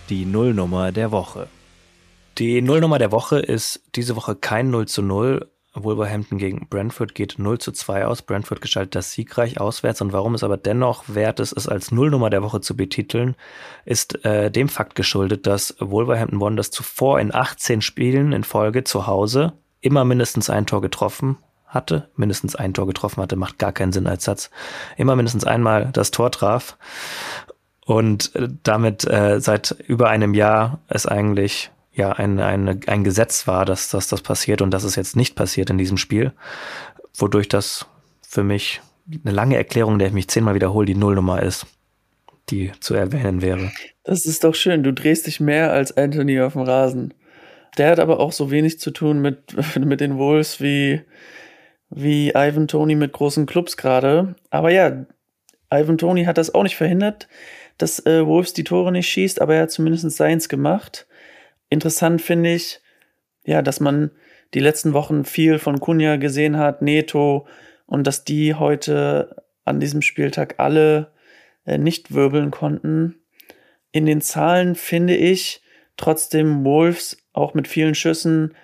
[0.09, 1.49] Die Nullnummer der Woche.
[2.39, 5.51] Die Nullnummer der Woche ist diese Woche kein 0 zu 0,
[5.85, 8.23] Wolverhampton gegen Brentford geht 0 zu 2 aus.
[8.23, 10.01] Brentford gestaltet das siegreich auswärts.
[10.01, 13.37] Und warum es aber dennoch wert ist, es als Nullnummer der Woche zu betiteln,
[13.85, 19.07] ist äh, dem Fakt geschuldet, dass Wolverhampton Wanderers zuvor in 18 Spielen in Folge zu
[19.07, 23.93] Hause immer mindestens ein Tor getroffen hatte, mindestens ein Tor getroffen hatte, macht gar keinen
[23.93, 24.51] Sinn als Satz,
[24.97, 26.79] immer mindestens einmal das Tor traf
[27.85, 33.47] und äh, damit äh, seit über einem Jahr es eigentlich ja ein, ein, ein Gesetz
[33.47, 36.33] war, dass, dass das passiert und dass es jetzt nicht passiert in diesem Spiel,
[37.15, 37.87] wodurch das
[38.27, 38.81] für mich
[39.25, 41.67] eine lange Erklärung, der ich mich zehnmal wiederhole, die Nullnummer ist,
[42.51, 43.71] die zu erwähnen wäre.
[44.05, 44.83] Das ist doch schön.
[44.83, 47.15] Du drehst dich mehr als Anthony auf dem Rasen.
[47.77, 51.03] Der hat aber auch so wenig zu tun mit, mit den Wolves wie,
[51.91, 54.35] wie Ivan Tony mit großen Clubs gerade.
[54.51, 55.05] Aber ja,
[55.73, 57.29] Ivan Tony hat das auch nicht verhindert,
[57.77, 61.07] dass äh, Wolves die Tore nicht schießt, aber er hat zumindest seins gemacht.
[61.71, 62.81] Interessant finde ich,
[63.45, 64.11] ja, dass man
[64.55, 67.47] die letzten Wochen viel von Kunja gesehen hat, Neto,
[67.87, 71.13] und dass die heute an diesem Spieltag alle
[71.67, 73.17] äh, nicht wirbeln konnten.
[73.93, 75.63] In den Zahlen finde ich
[75.97, 78.55] trotzdem Wolves auch mit vielen Schüssen,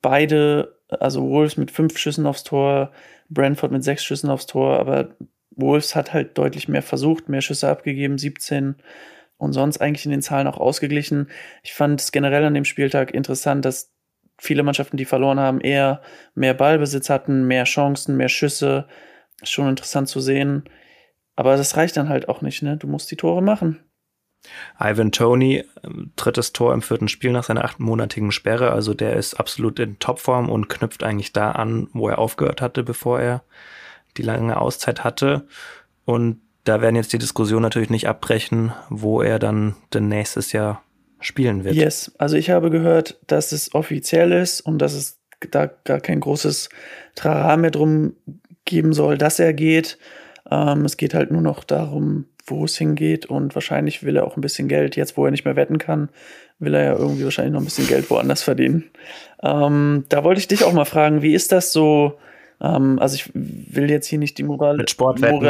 [0.00, 2.92] beide, also Wolves mit fünf Schüssen aufs Tor,
[3.28, 5.16] Brentford mit sechs Schüssen aufs Tor, aber
[5.50, 8.76] Wolves hat halt deutlich mehr versucht, mehr Schüsse abgegeben, 17
[9.36, 11.28] und sonst eigentlich in den Zahlen auch ausgeglichen.
[11.62, 13.92] Ich fand es generell an dem Spieltag interessant, dass
[14.38, 16.02] viele Mannschaften, die verloren haben, eher
[16.34, 18.86] mehr Ballbesitz hatten, mehr Chancen, mehr Schüsse.
[19.42, 20.64] Schon interessant zu sehen.
[21.36, 22.76] Aber das reicht dann halt auch nicht, ne?
[22.76, 23.80] Du musst die Tore machen.
[24.78, 28.72] Ivan Tony, ähm, drittes Tor im vierten Spiel nach seiner achtmonatigen Sperre.
[28.72, 32.82] Also der ist absolut in Topform und knüpft eigentlich da an, wo er aufgehört hatte,
[32.82, 33.42] bevor er
[34.16, 35.46] die lange Auszeit hatte.
[36.04, 40.82] Und da werden jetzt die Diskussionen natürlich nicht abbrechen, wo er dann denn nächstes Jahr
[41.20, 41.74] spielen wird.
[41.74, 46.20] Yes, also ich habe gehört, dass es offiziell ist und dass es da gar kein
[46.20, 46.68] großes
[47.14, 48.14] Trara mehr drum
[48.64, 49.98] geben soll, dass er geht.
[50.50, 54.36] Ähm, es geht halt nur noch darum, wo es hingeht und wahrscheinlich will er auch
[54.36, 56.10] ein bisschen Geld, jetzt wo er nicht mehr wetten kann,
[56.58, 58.84] will er ja irgendwie wahrscheinlich noch ein bisschen Geld woanders verdienen.
[59.42, 62.18] Ähm, da wollte ich dich auch mal fragen, wie ist das so?
[62.64, 65.40] Ähm, also ich will jetzt hier nicht die Moral Mit Sportwetten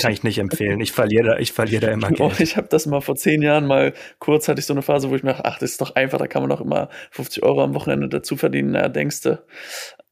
[0.00, 0.80] kann ich nicht empfehlen.
[0.80, 2.40] Ich verliere da, ich verliere da immer oh, Geld.
[2.40, 5.14] ich habe das mal vor zehn Jahren mal kurz hatte ich so eine Phase, wo
[5.14, 7.62] ich mir dachte, ach, das ist doch einfach, da kann man doch immer 50 Euro
[7.62, 8.70] am Wochenende dazu verdienen.
[8.70, 9.42] Na, denkst du?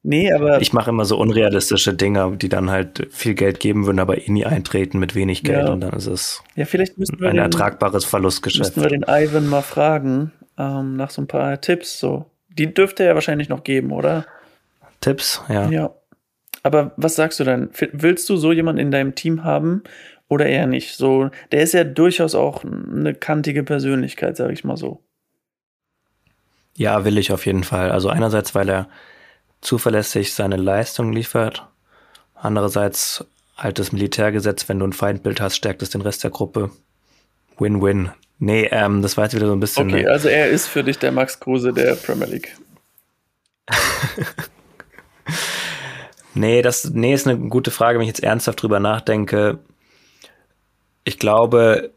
[0.03, 0.61] Nee, aber.
[0.61, 4.31] Ich mache immer so unrealistische Dinge, die dann halt viel Geld geben würden, aber eh
[4.31, 5.73] nie eintreten mit wenig Geld Ja.
[5.73, 8.77] und dann ist es Ja, vielleicht müssten wir ein den, ertragbares Verlustgeschäft.
[8.77, 11.99] müssten wir den Ivan mal fragen ähm, nach so ein paar Tipps.
[11.99, 14.27] So, die dürfte er wahrscheinlich noch geben, oder?
[15.01, 15.71] Tipps, ja.
[15.71, 15.91] Ja.
[16.63, 17.71] Aber was sagst du dann?
[17.93, 19.83] Willst du so jemanden in deinem Team haben
[20.29, 20.97] oder eher nicht?
[20.97, 25.03] So, der ist ja durchaus auch eine kantige Persönlichkeit, sage ich mal so.
[26.77, 27.91] Ja, will ich auf jeden Fall.
[27.91, 28.89] Also einerseits, weil er
[29.61, 31.67] zuverlässig seine Leistung liefert.
[32.35, 33.25] Andererseits
[33.57, 36.71] altes Militärgesetz, wenn du ein Feindbild hast, stärkt es den Rest der Gruppe.
[37.59, 38.11] Win-win.
[38.39, 39.93] Nee, ähm, das war jetzt wieder so ein bisschen.
[39.93, 42.57] Okay, also er ist für dich der Max Kruse der Premier League.
[46.35, 49.59] Nee, das, nee, ist eine gute Frage, wenn ich jetzt ernsthaft drüber nachdenke.
[51.05, 51.91] Ich glaube,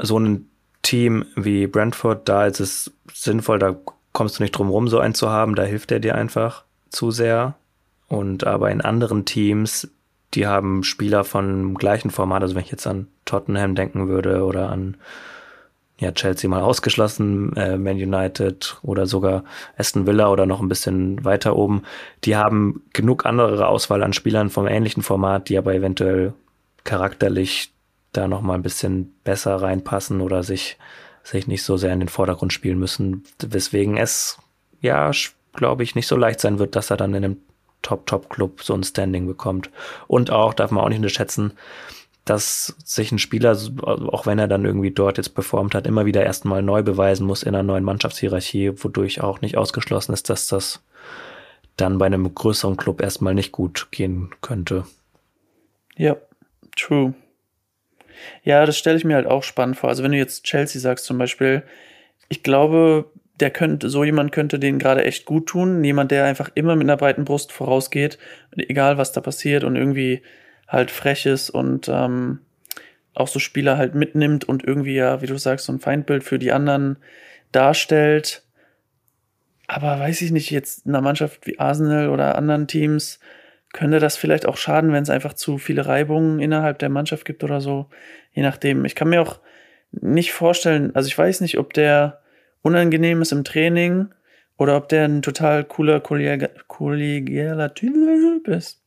[0.00, 0.50] so ein
[0.82, 3.76] Team wie Brentford, da ist es sinnvoll, da
[4.12, 7.10] kommst du nicht drum rum, so einen zu haben, da hilft er dir einfach zu
[7.10, 7.54] sehr.
[8.08, 9.88] Und aber in anderen Teams,
[10.34, 14.70] die haben Spieler von gleichen Format, also wenn ich jetzt an Tottenham denken würde oder
[14.70, 14.96] an
[16.00, 19.44] ja, Chelsea mal ausgeschlossen, äh, Man United oder sogar
[19.76, 21.82] Aston Villa oder noch ein bisschen weiter oben,
[22.24, 26.32] die haben genug andere Auswahl an Spielern vom ähnlichen Format, die aber eventuell
[26.84, 27.72] charakterlich
[28.12, 30.78] da noch mal ein bisschen besser reinpassen oder sich
[31.22, 34.38] sich nicht so sehr in den Vordergrund spielen müssen, weswegen es
[34.80, 35.10] ja,
[35.52, 37.36] glaube ich, nicht so leicht sein wird, dass er dann in einem
[37.82, 39.70] Top-Top-Club so ein Standing bekommt.
[40.06, 41.52] Und auch, darf man auch nicht unterschätzen,
[42.24, 46.24] dass sich ein Spieler, auch wenn er dann irgendwie dort jetzt performt hat, immer wieder
[46.24, 50.82] erstmal neu beweisen muss in einer neuen Mannschaftshierarchie, wodurch auch nicht ausgeschlossen ist, dass das
[51.76, 54.84] dann bei einem größeren Club erstmal nicht gut gehen könnte.
[55.96, 56.16] Ja,
[56.76, 57.14] true.
[58.42, 59.88] Ja, das stelle ich mir halt auch spannend vor.
[59.88, 61.62] Also wenn du jetzt Chelsea sagst zum Beispiel,
[62.28, 63.06] ich glaube,
[63.40, 65.82] der könnte, so jemand könnte den gerade echt gut tun.
[65.82, 68.18] Jemand, der einfach immer mit einer breiten Brust vorausgeht,
[68.56, 70.22] egal was da passiert und irgendwie
[70.70, 72.38] halt frech ist und ähm,
[73.14, 76.38] auch so Spieler halt mitnimmt und irgendwie ja, wie du sagst, so ein Feindbild für
[76.38, 76.96] die anderen
[77.52, 78.42] darstellt.
[79.66, 83.18] Aber weiß ich nicht, jetzt in einer Mannschaft wie Arsenal oder anderen Teams
[83.72, 87.44] könnte das vielleicht auch schaden, wenn es einfach zu viele Reibungen innerhalb der Mannschaft gibt
[87.44, 87.88] oder so.
[88.32, 88.84] Je nachdem.
[88.84, 89.40] Ich kann mir auch
[89.92, 92.20] nicht vorstellen, also ich weiß nicht, ob der
[92.62, 94.08] unangenehm ist im Training
[94.56, 98.80] oder ob der ein total cooler kollegialer Typ ist.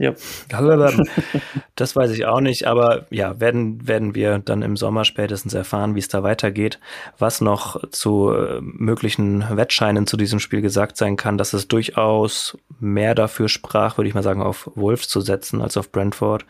[0.00, 0.14] Ja.
[1.76, 5.94] Das weiß ich auch nicht, aber ja, werden, werden wir dann im Sommer spätestens erfahren,
[5.94, 6.78] wie es da weitergeht.
[7.18, 12.58] Was noch zu äh, möglichen Wettscheinen zu diesem Spiel gesagt sein kann, dass es durchaus
[12.80, 16.44] mehr dafür sprach, würde ich mal sagen, auf Wolves zu setzen als auf Brentford.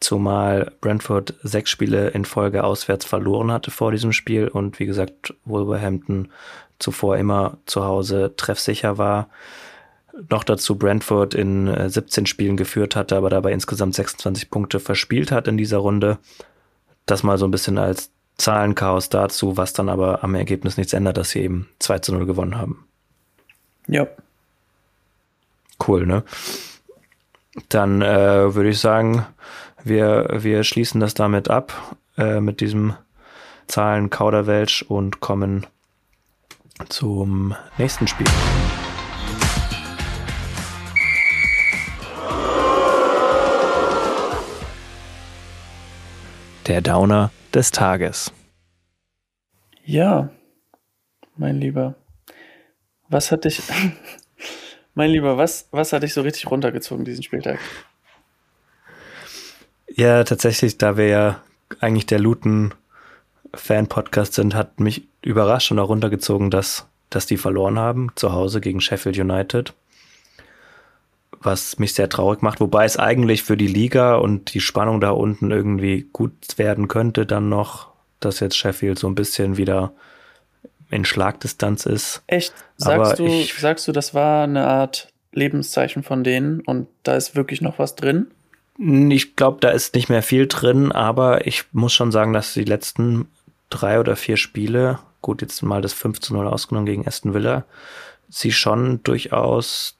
[0.00, 5.34] Zumal Brentford sechs Spiele in Folge auswärts verloren hatte vor diesem Spiel und wie gesagt,
[5.44, 6.28] Wolverhampton
[6.78, 9.28] zuvor immer zu Hause treffsicher war
[10.28, 15.32] noch dazu Brentford in äh, 17 Spielen geführt hatte, aber dabei insgesamt 26 Punkte verspielt
[15.32, 16.18] hat in dieser Runde.
[17.06, 21.16] Das mal so ein bisschen als Zahlenchaos dazu, was dann aber am Ergebnis nichts ändert,
[21.16, 22.86] dass sie eben 2 zu 0 gewonnen haben.
[23.86, 24.06] Ja.
[25.86, 26.22] Cool, ne?
[27.68, 29.26] Dann äh, würde ich sagen,
[29.84, 32.94] wir, wir schließen das damit ab, äh, mit diesem
[33.66, 35.66] Zahlen-Kauderwelsch und kommen
[36.88, 38.26] zum nächsten Spiel.
[46.72, 48.32] Der Downer des Tages.
[49.84, 50.30] Ja,
[51.36, 51.96] mein Lieber.
[53.10, 53.60] Was hat dich,
[54.94, 57.58] mein Lieber, was, was hat dich so richtig runtergezogen diesen Spieltag?
[59.86, 61.42] Ja, tatsächlich, da wir ja
[61.80, 62.72] eigentlich der Luton
[63.52, 68.62] Fan-Podcast sind, hat mich überrascht und auch runtergezogen, dass, dass die verloren haben zu Hause
[68.62, 69.74] gegen Sheffield United.
[71.40, 75.10] Was mich sehr traurig macht, wobei es eigentlich für die Liga und die Spannung da
[75.10, 77.88] unten irgendwie gut werden könnte, dann noch,
[78.20, 79.92] dass jetzt Sheffield so ein bisschen wieder
[80.90, 82.22] in Schlagdistanz ist.
[82.26, 82.52] Echt?
[82.76, 87.34] Sagst, du, ich, sagst du, das war eine Art Lebenszeichen von denen und da ist
[87.34, 88.26] wirklich noch was drin?
[88.78, 92.64] Ich glaube, da ist nicht mehr viel drin, aber ich muss schon sagen, dass die
[92.64, 93.28] letzten
[93.70, 97.64] drei oder vier Spiele, gut, jetzt mal das 5 zu 0 ausgenommen gegen Aston Villa,
[98.28, 99.96] sie schon durchaus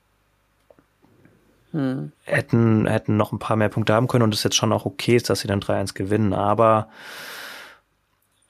[1.72, 2.12] hm.
[2.24, 5.16] hätten, hätten noch ein paar mehr Punkte haben können und es jetzt schon auch okay
[5.16, 6.88] ist, dass sie dann 3-1 gewinnen, aber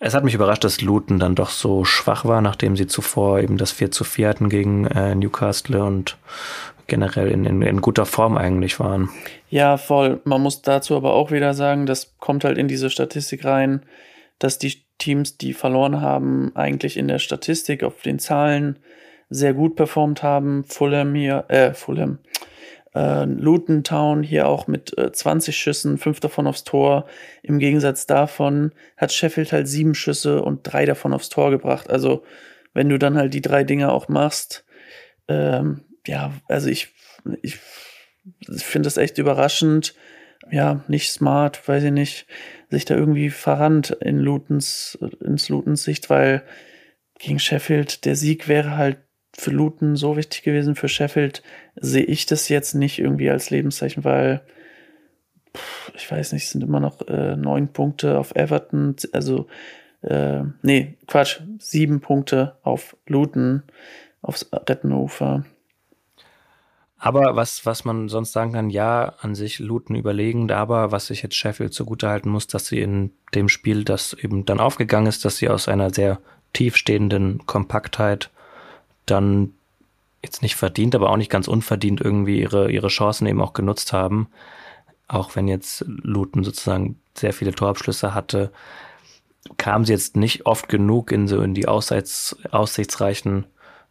[0.05, 3.57] es hat mich überrascht, dass Luton dann doch so schwach war, nachdem sie zuvor eben
[3.57, 6.17] das 4 zu 4 hatten gegen äh, Newcastle und
[6.89, 9.11] generell in, in, in guter Form eigentlich waren.
[9.49, 10.21] Ja, voll.
[10.25, 13.83] Man muss dazu aber auch wieder sagen, das kommt halt in diese Statistik rein,
[14.41, 18.81] dass die Teams, die verloren haben, eigentlich in der Statistik auf den Zahlen
[19.31, 20.65] sehr gut performt haben.
[20.65, 22.19] Fulham hier, äh, Fulham,
[22.95, 27.07] äh, Luton Town hier auch mit äh, 20 Schüssen, fünf davon aufs Tor.
[27.43, 31.91] Im Gegensatz davon hat Sheffield halt sieben Schüsse und drei davon aufs Tor gebracht.
[31.91, 32.25] Also
[32.75, 34.65] wenn du dann halt die drei Dinge auch machst,
[35.29, 36.89] ähm, ja, also ich,
[37.43, 37.59] ich
[38.47, 39.95] finde das echt überraschend.
[40.51, 42.27] Ja, nicht smart, weiß ich nicht,
[42.69, 46.43] sich da irgendwie verrannt in Lutens, ins Lutens Sicht, weil
[47.19, 48.99] gegen Sheffield der Sieg wäre halt
[49.35, 50.75] für Luton so wichtig gewesen.
[50.75, 51.43] Für Sheffield
[51.77, 54.43] sehe ich das jetzt nicht irgendwie als Lebenszeichen, weil
[55.95, 59.47] ich weiß nicht, es sind immer noch äh, neun Punkte auf Everton, also
[60.03, 63.63] äh, nee, Quatsch, sieben Punkte auf Luton,
[64.23, 65.45] aufs Rettenufer.
[66.97, 71.23] Aber was, was man sonst sagen kann, ja, an sich Luton überlegend, aber was ich
[71.23, 75.37] jetzt Sheffield zugutehalten muss, dass sie in dem Spiel, das eben dann aufgegangen ist, dass
[75.37, 76.21] sie aus einer sehr
[76.53, 78.31] tiefstehenden Kompaktheit
[79.07, 79.55] dann
[80.23, 83.93] jetzt nicht verdient, aber auch nicht ganz unverdient irgendwie ihre, ihre Chancen eben auch genutzt
[83.93, 84.29] haben.
[85.09, 88.53] Auch wenn jetzt Luton sozusagen sehr viele Torabschlüsse hatte,
[89.57, 93.47] kamen sie jetzt nicht oft genug in so in die aussichts, aussichtsreichen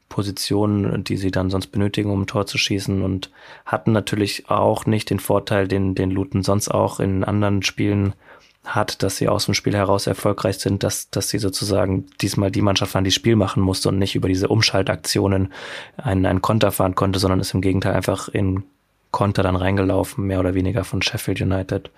[0.07, 3.31] Positionen, die sie dann sonst benötigen, um ein Tor zu schießen und
[3.65, 8.13] hatten natürlich auch nicht den Vorteil, den, den Luton sonst auch in anderen Spielen
[8.63, 12.61] hat, dass sie aus dem Spiel heraus erfolgreich sind, dass, dass sie sozusagen diesmal die
[12.61, 15.51] Mannschaft waren, die Spiel machen musste und nicht über diese Umschaltaktionen
[15.97, 18.63] einen, einen Konter fahren konnte, sondern ist im Gegenteil einfach in
[19.09, 21.89] Konter dann reingelaufen, mehr oder weniger von Sheffield United.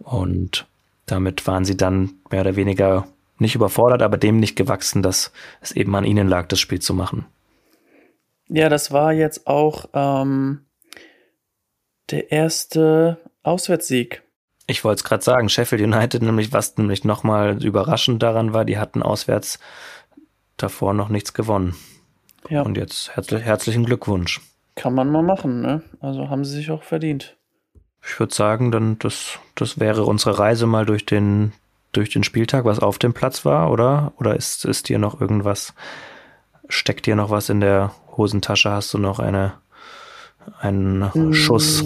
[0.00, 0.66] Und
[1.06, 3.06] damit waren sie dann mehr oder weniger
[3.38, 6.94] nicht überfordert, aber dem nicht gewachsen, dass es eben an ihnen lag, das Spiel zu
[6.94, 7.26] machen.
[8.48, 10.66] Ja, das war jetzt auch ähm,
[12.10, 14.22] der erste Auswärtssieg
[14.66, 18.78] ich wollte es gerade sagen, Sheffield United nämlich, was nämlich nochmal überraschend daran war, die
[18.78, 19.58] hatten auswärts
[20.56, 21.76] davor noch nichts gewonnen.
[22.48, 22.62] Ja.
[22.62, 24.40] Und jetzt herzlich, herzlichen Glückwunsch.
[24.74, 25.82] Kann man mal machen, ne?
[26.00, 27.36] Also haben sie sich auch verdient.
[28.04, 31.52] Ich würde sagen, dann das, das wäre unsere Reise mal durch den,
[31.92, 34.12] durch den Spieltag, was auf dem Platz war, oder?
[34.18, 35.74] Oder ist, ist dir noch irgendwas,
[36.68, 38.70] steckt dir noch was in der Hosentasche?
[38.70, 39.54] Hast du noch eine,
[40.60, 41.32] einen mm.
[41.32, 41.84] Schuss?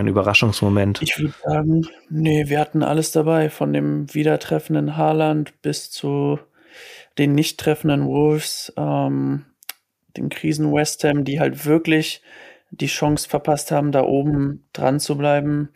[0.00, 1.02] Ein Überraschungsmoment.
[1.02, 6.38] Ich würde sagen, nee, wir hatten alles dabei, von dem wieder treffenden Haaland bis zu
[7.18, 9.44] den nicht treffenden Wolves, ähm,
[10.16, 12.22] den Krisen West Ham, die halt wirklich
[12.70, 15.68] die Chance verpasst haben, da oben dran zu bleiben.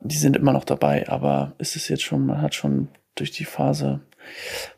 [0.00, 3.44] Die sind immer noch dabei, aber ist es jetzt schon, man hat schon durch die
[3.44, 4.00] Phase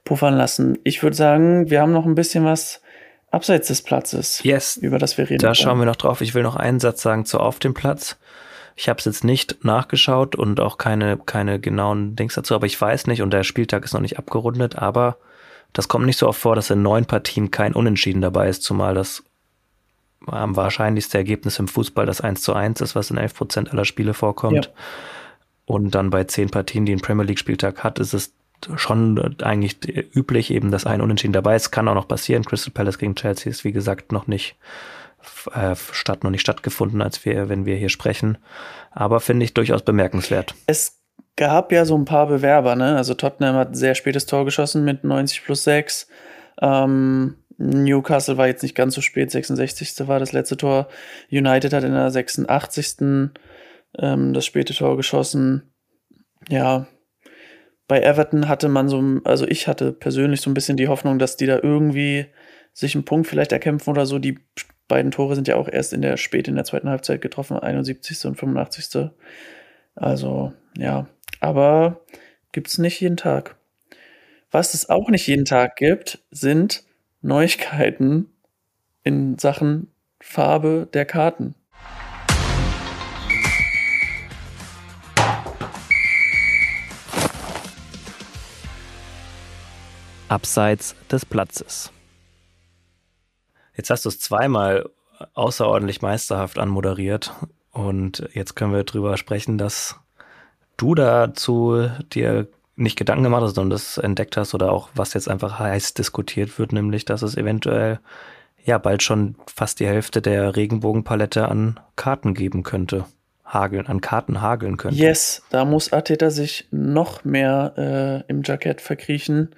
[0.05, 0.79] puffern lassen.
[0.85, 2.83] Ich würde sagen, wir haben noch ein bisschen was
[3.31, 5.41] abseits des Platzes, yes, über das wir reden.
[5.41, 6.21] Da schauen wir noch drauf.
[6.21, 8.19] Ich will noch einen Satz sagen zu auf dem Platz.
[8.77, 12.81] Ich habe es jetzt nicht nachgeschaut und auch keine, keine genauen Dings dazu, aber ich
[12.81, 15.17] weiß nicht und der Spieltag ist noch nicht abgerundet, aber
[15.73, 18.95] das kommt nicht so oft vor, dass in neun Partien kein Unentschieden dabei ist, zumal
[18.95, 19.23] das
[20.27, 23.85] am wahrscheinlichste Ergebnis im Fußball das 1 zu 1 ist, was in 11 Prozent aller
[23.85, 24.67] Spiele vorkommt.
[24.67, 24.73] Ja.
[25.65, 28.33] Und dann bei zehn Partien, die ein Premier League Spieltag hat, ist es
[28.77, 29.79] schon eigentlich
[30.15, 31.71] üblich eben, dass ein Unentschieden dabei ist.
[31.71, 32.45] Kann auch noch passieren.
[32.45, 34.57] Crystal Palace gegen Chelsea ist wie gesagt noch nicht
[35.53, 38.39] äh, statt noch nicht stattgefunden, als wir, wenn wir hier sprechen.
[38.91, 40.55] Aber finde ich durchaus bemerkenswert.
[40.67, 41.01] Es
[41.37, 42.97] gab ja so ein paar Bewerber, ne?
[42.97, 46.09] Also Tottenham hat ein sehr spätes Tor geschossen mit 90 plus 6.
[46.61, 50.09] Ähm, Newcastle war jetzt nicht ganz so spät, 66.
[50.09, 50.89] war das letzte Tor.
[51.31, 53.31] United hat in der 86.
[53.99, 55.73] Ähm, das späte Tor geschossen.
[56.49, 56.87] Ja,
[57.87, 61.37] bei Everton hatte man so, also ich hatte persönlich so ein bisschen die Hoffnung, dass
[61.37, 62.27] die da irgendwie
[62.73, 64.19] sich einen Punkt vielleicht erkämpfen oder so.
[64.19, 64.39] Die
[64.91, 68.27] beiden Tore sind ja auch erst in der spät in der zweiten Halbzeit getroffen, 71.
[68.27, 69.11] und 85.
[69.95, 71.07] Also, ja,
[71.41, 72.01] aber
[72.53, 73.57] gibt's nicht jeden Tag.
[74.51, 76.83] Was es auch nicht jeden Tag gibt, sind
[77.23, 78.27] Neuigkeiten
[79.05, 79.89] in Sachen
[80.21, 81.55] Farbe der Karten.
[90.31, 91.91] abseits des Platzes.
[93.81, 94.91] Jetzt hast du es zweimal
[95.33, 97.33] außerordentlich meisterhaft anmoderiert
[97.73, 99.99] und jetzt können wir drüber sprechen, dass
[100.77, 105.31] du dazu dir nicht Gedanken gemacht hast, sondern das entdeckt hast oder auch was jetzt
[105.31, 108.01] einfach heiß diskutiert wird, nämlich dass es eventuell
[108.63, 113.07] ja bald schon fast die Hälfte der Regenbogenpalette an Karten geben könnte.
[113.47, 114.99] Hageln, an Karten hageln könnte.
[114.99, 117.73] Yes, da muss Ateta sich noch mehr
[118.29, 119.55] äh, im Jackett verkriechen,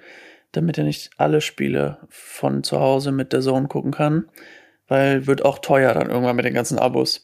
[0.53, 4.29] damit er nicht alle Spiele von zu Hause mit der Zone gucken kann.
[4.87, 7.23] Weil wird auch teuer dann irgendwann mit den ganzen Abos.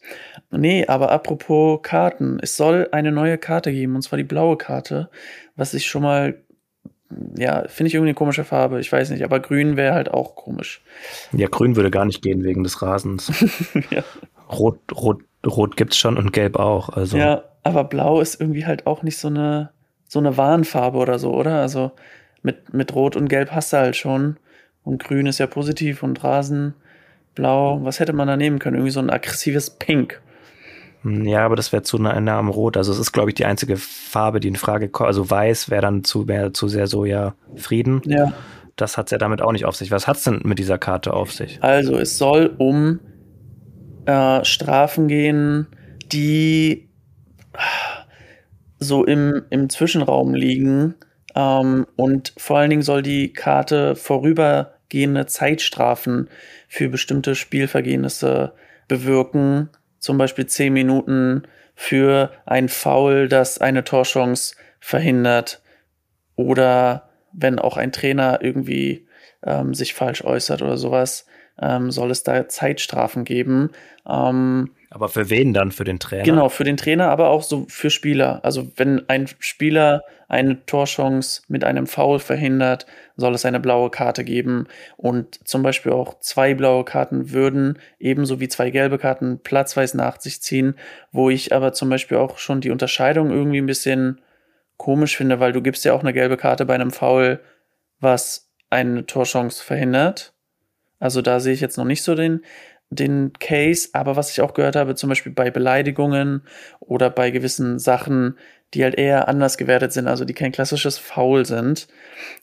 [0.50, 2.40] Nee, aber apropos Karten.
[2.42, 5.10] Es soll eine neue Karte geben, und zwar die blaue Karte,
[5.56, 6.42] was ich schon mal
[7.38, 8.80] ja, finde ich irgendwie eine komische Farbe.
[8.80, 10.82] Ich weiß nicht, aber grün wäre halt auch komisch.
[11.32, 13.32] Ja, grün würde gar nicht gehen wegen des Rasens.
[13.90, 14.04] ja.
[14.52, 16.90] Rot, rot, rot gibt's schon und gelb auch.
[16.90, 17.18] Also.
[17.18, 19.72] Ja, aber blau ist irgendwie halt auch nicht so eine,
[20.08, 21.62] so eine Warnfarbe oder so, oder?
[21.62, 21.92] Also
[22.44, 24.38] mit, mit rot und gelb hast du halt schon.
[24.84, 26.74] Und grün ist ja positiv und Rasen,
[27.36, 27.80] blau.
[27.84, 28.76] Was hätte man da nehmen können?
[28.78, 30.22] Irgendwie so ein aggressives Pink.
[31.04, 32.76] Ja, aber das wäre zu nah, nah am Rot.
[32.76, 35.08] Also es ist, glaube ich, die einzige Farbe, die in Frage kommt.
[35.08, 38.02] Also weiß wäre dann zu, wär zu sehr so, ja, Frieden.
[38.06, 38.34] Ja.
[38.76, 39.92] Das hat es ja damit auch nicht auf sich.
[39.92, 41.62] Was hat es denn mit dieser Karte auf sich?
[41.62, 43.00] Also es soll um
[44.06, 45.68] äh, Strafen gehen,
[46.12, 46.90] die
[48.80, 50.96] so im, im Zwischenraum liegen.
[51.40, 56.30] Ähm, und vor allen Dingen soll die Karte vorübergehende Zeitstrafen
[56.68, 58.54] für bestimmte Spielvergehnisse
[58.88, 59.70] bewirken
[60.00, 61.44] zum Beispiel zehn Minuten
[61.76, 65.62] für ein Foul, das eine Torchance verhindert.
[66.36, 69.08] Oder wenn auch ein Trainer irgendwie
[69.44, 71.26] ähm, sich falsch äußert oder sowas,
[71.62, 73.72] ähm, soll es da Zeitstrafen geben.
[74.08, 75.72] Ähm, aber für wen dann?
[75.72, 76.24] Für den Trainer?
[76.24, 78.40] Genau, für den Trainer, aber auch so für Spieler.
[78.44, 82.86] Also wenn ein Spieler eine Torchance mit einem Foul verhindert,
[83.16, 84.68] soll es eine blaue Karte geben.
[84.98, 90.20] Und zum Beispiel auch zwei blaue Karten würden ebenso wie zwei gelbe Karten platzweise nach
[90.20, 90.76] sich ziehen,
[91.12, 94.22] wo ich aber zum Beispiel auch schon die Unterscheidung irgendwie ein bisschen
[94.78, 97.42] komisch finde, weil du gibst ja auch eine gelbe Karte bei einem Foul,
[98.00, 100.34] was eine Torchance verhindert.
[101.00, 102.44] Also da sehe ich jetzt noch nicht so den,
[102.90, 106.44] den Case, aber was ich auch gehört habe, zum Beispiel bei Beleidigungen
[106.80, 108.38] oder bei gewissen Sachen,
[108.74, 111.88] die halt eher anders gewertet sind, also die kein klassisches Foul sind.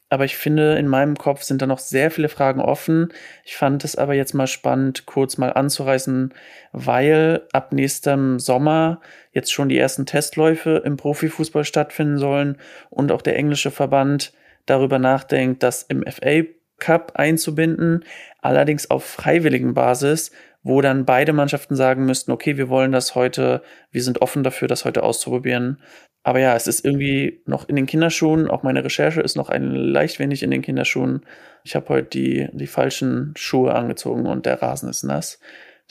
[0.08, 3.12] Aber ich finde, in meinem Kopf sind da noch sehr viele Fragen offen.
[3.44, 6.32] Ich fand es aber jetzt mal spannend, kurz mal anzureißen,
[6.72, 9.00] weil ab nächstem Sommer
[9.32, 12.58] jetzt schon die ersten Testläufe im Profifußball stattfinden sollen
[12.90, 14.32] und auch der englische Verband
[14.64, 16.42] darüber nachdenkt, das im FA
[16.78, 18.04] Cup einzubinden,
[18.40, 20.30] allerdings auf freiwilligen Basis,
[20.62, 24.68] wo dann beide Mannschaften sagen müssten, okay, wir wollen das heute, wir sind offen dafür,
[24.68, 25.80] das heute auszuprobieren.
[26.22, 29.70] Aber ja, es ist irgendwie noch in den Kinderschuhen, auch meine Recherche ist noch ein
[29.70, 31.24] leicht wenig in den Kinderschuhen.
[31.62, 35.38] Ich habe heute die, die falschen Schuhe angezogen und der Rasen ist nass.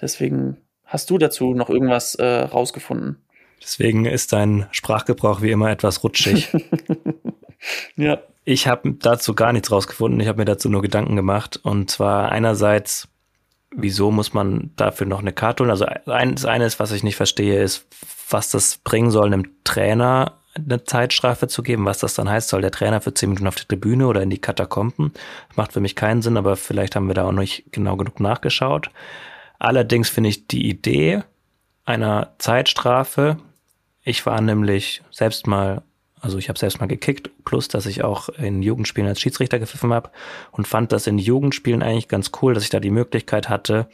[0.01, 3.23] Deswegen hast du dazu noch irgendwas äh, rausgefunden?
[3.61, 6.49] Deswegen ist dein Sprachgebrauch wie immer etwas rutschig.
[7.95, 8.21] ja.
[8.45, 10.19] Ich habe dazu gar nichts rausgefunden.
[10.19, 11.59] Ich habe mir dazu nur Gedanken gemacht.
[11.61, 13.07] Und zwar einerseits,
[13.75, 15.71] wieso muss man dafür noch eine Karte holen?
[15.71, 17.87] Also eines, eines, was ich nicht verstehe, ist,
[18.29, 21.85] was das bringen soll, einem Trainer eine Zeitstrafe zu geben.
[21.85, 24.29] Was das dann heißt, soll der Trainer für zehn Minuten auf die Tribüne oder in
[24.29, 25.11] die Katakomben?
[25.55, 28.89] Macht für mich keinen Sinn, aber vielleicht haben wir da auch nicht genau genug nachgeschaut.
[29.59, 31.23] Allerdings finde ich die Idee
[31.83, 33.37] einer Zeitstrafe,
[34.03, 35.81] ich war nämlich selbst mal
[36.25, 39.93] also ich habe selbst mal gekickt, plus dass ich auch in Jugendspielen als Schiedsrichter gepfiffen
[39.93, 40.09] habe
[40.51, 43.87] und fand das in Jugendspielen eigentlich ganz cool, dass ich da die Möglichkeit hatte,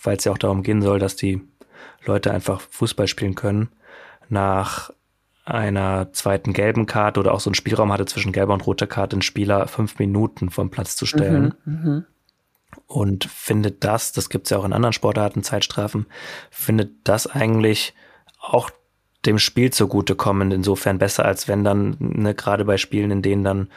[0.00, 1.40] weil es ja auch darum gehen soll, dass die
[2.04, 3.68] Leute einfach Fußball spielen können,
[4.28, 4.90] nach
[5.44, 9.14] einer zweiten gelben Karte oder auch so einen Spielraum hatte zwischen gelber und roter Karte,
[9.14, 11.54] einen Spieler fünf Minuten vom Platz zu stellen.
[11.64, 12.04] Mhm, mh.
[12.86, 16.06] Und findet das, das gibt es ja auch in anderen Sportarten, Zeitstrafen,
[16.48, 17.92] findet das eigentlich
[18.38, 18.70] auch
[19.26, 23.68] dem Spiel zugutekommen, insofern besser, als wenn dann, ne, gerade bei Spielen, in denen dann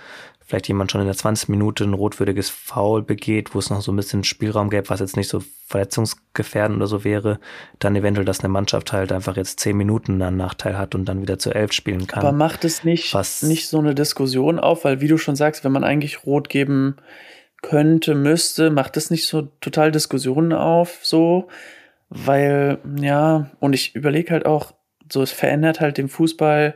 [0.50, 3.92] vielleicht jemand schon in der 20 Minute ein rotwürdiges Foul begeht, wo es noch so
[3.92, 7.40] ein bisschen Spielraum gäbe, was jetzt nicht so verletzungsgefährdend oder so wäre,
[7.78, 11.22] dann eventuell, dass eine Mannschaft halt einfach jetzt 10 Minuten einen Nachteil hat und dann
[11.22, 12.24] wieder zu 11 spielen kann.
[12.24, 15.64] Aber macht es nicht, was, nicht so eine Diskussion auf, weil wie du schon sagst,
[15.64, 16.96] wenn man eigentlich rot geben
[17.62, 21.48] könnte, müsste, macht es nicht so total Diskussionen auf, so,
[22.10, 24.74] weil, ja, und ich überlege halt auch,
[25.12, 26.76] so, es verändert halt den Fußball.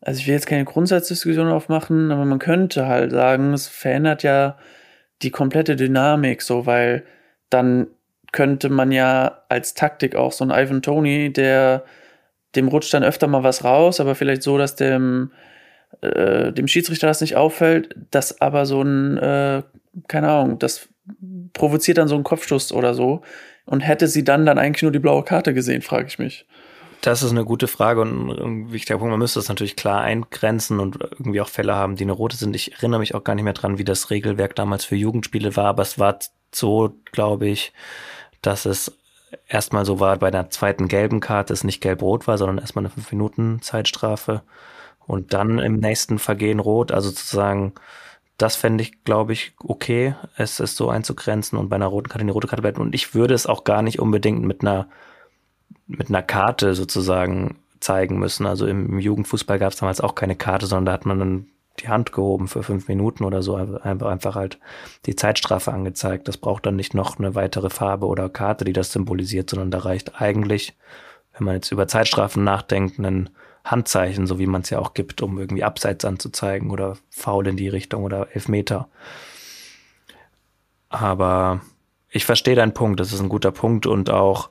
[0.00, 4.56] Also ich will jetzt keine Grundsatzdiskussion aufmachen, aber man könnte halt sagen, es verändert ja
[5.22, 7.04] die komplette Dynamik so, weil
[7.50, 7.88] dann
[8.32, 11.84] könnte man ja als Taktik auch so ein Ivan Tony, der
[12.56, 15.32] dem rutscht dann öfter mal was raus, aber vielleicht so, dass dem
[16.00, 19.62] äh, dem Schiedsrichter das nicht auffällt, dass aber so ein, äh,
[20.08, 20.88] keine Ahnung, das
[21.52, 23.22] provoziert dann so einen Kopfstoß oder so.
[23.66, 26.46] Und hätte sie dann dann eigentlich nur die blaue Karte gesehen, frage ich mich.
[27.02, 29.10] Das ist eine gute Frage und ein wichtiger Punkt.
[29.10, 32.54] Man müsste das natürlich klar eingrenzen und irgendwie auch Fälle haben, die eine rote sind.
[32.54, 35.66] Ich erinnere mich auch gar nicht mehr dran, wie das Regelwerk damals für Jugendspiele war,
[35.66, 36.18] aber es war
[36.52, 37.72] so, glaube ich,
[38.42, 38.98] dass es
[39.48, 42.92] erstmal so war bei der zweiten gelben Karte, es nicht gelb-rot war, sondern erstmal eine
[42.94, 44.42] 5-Minuten-Zeitstrafe
[45.06, 46.92] und dann im nächsten Vergehen rot.
[46.92, 47.74] Also sozusagen,
[48.38, 52.22] das fände ich, glaube ich, okay, es ist so einzugrenzen und bei einer roten Karte
[52.22, 52.80] eine rote Karte bleiben.
[52.80, 54.88] Und ich würde es auch gar nicht unbedingt mit einer,
[55.96, 58.46] mit einer Karte sozusagen zeigen müssen.
[58.46, 61.46] Also im Jugendfußball gab es damals auch keine Karte, sondern da hat man dann
[61.80, 64.58] die Hand gehoben für fünf Minuten oder so, einfach, halt
[65.06, 66.28] die Zeitstrafe angezeigt.
[66.28, 69.78] Das braucht dann nicht noch eine weitere Farbe oder Karte, die das symbolisiert, sondern da
[69.78, 70.76] reicht eigentlich,
[71.32, 73.30] wenn man jetzt über Zeitstrafen nachdenkt, ein
[73.64, 77.56] Handzeichen, so wie man es ja auch gibt, um irgendwie Abseits anzuzeigen oder faul in
[77.56, 78.88] die Richtung oder Elfmeter.
[80.88, 81.60] Aber
[82.10, 84.50] ich verstehe deinen Punkt, das ist ein guter Punkt und auch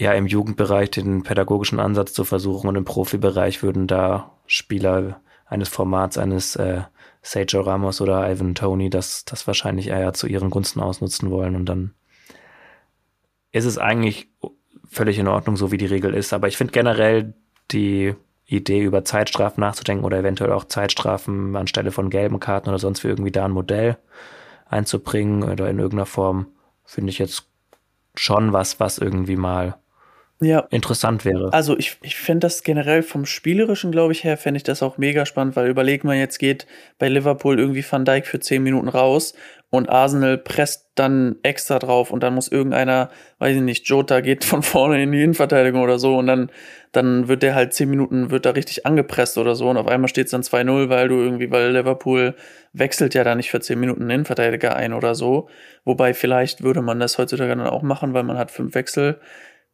[0.00, 5.68] ja im Jugendbereich den pädagogischen Ansatz zu versuchen und im Profibereich würden da Spieler eines
[5.68, 6.82] Formats eines äh,
[7.22, 11.66] Sergio Ramos oder Ivan Tony das, das wahrscheinlich eher zu ihren Gunsten ausnutzen wollen und
[11.66, 11.92] dann
[13.52, 14.28] ist es eigentlich
[14.88, 16.32] völlig in Ordnung, so wie die Regel ist.
[16.32, 17.34] Aber ich finde generell
[17.70, 18.14] die
[18.46, 23.08] Idee, über Zeitstrafen nachzudenken oder eventuell auch Zeitstrafen anstelle von gelben Karten oder sonst wie
[23.08, 23.98] irgendwie da ein Modell
[24.66, 26.46] einzubringen oder in irgendeiner Form,
[26.84, 27.48] finde ich jetzt
[28.14, 29.79] schon was, was irgendwie mal
[30.40, 30.66] ja.
[30.70, 31.52] interessant wäre.
[31.52, 34.98] Also ich, ich fände das generell vom Spielerischen, glaube ich, her, fände ich das auch
[34.98, 36.66] mega spannend, weil überleg mal, jetzt geht
[36.98, 39.34] bei Liverpool irgendwie Van Dijk für 10 Minuten raus
[39.70, 44.44] und Arsenal presst dann extra drauf und dann muss irgendeiner, weiß ich nicht, Jota geht
[44.44, 46.50] von vorne in die Innenverteidigung oder so und dann,
[46.92, 50.08] dann wird der halt 10 Minuten, wird da richtig angepresst oder so und auf einmal
[50.08, 52.34] steht es dann 2-0, weil du irgendwie, weil Liverpool
[52.72, 55.48] wechselt ja da nicht für 10 Minuten einen Innenverteidiger ein oder so.
[55.84, 59.20] Wobei vielleicht würde man das heutzutage dann auch machen, weil man hat fünf Wechsel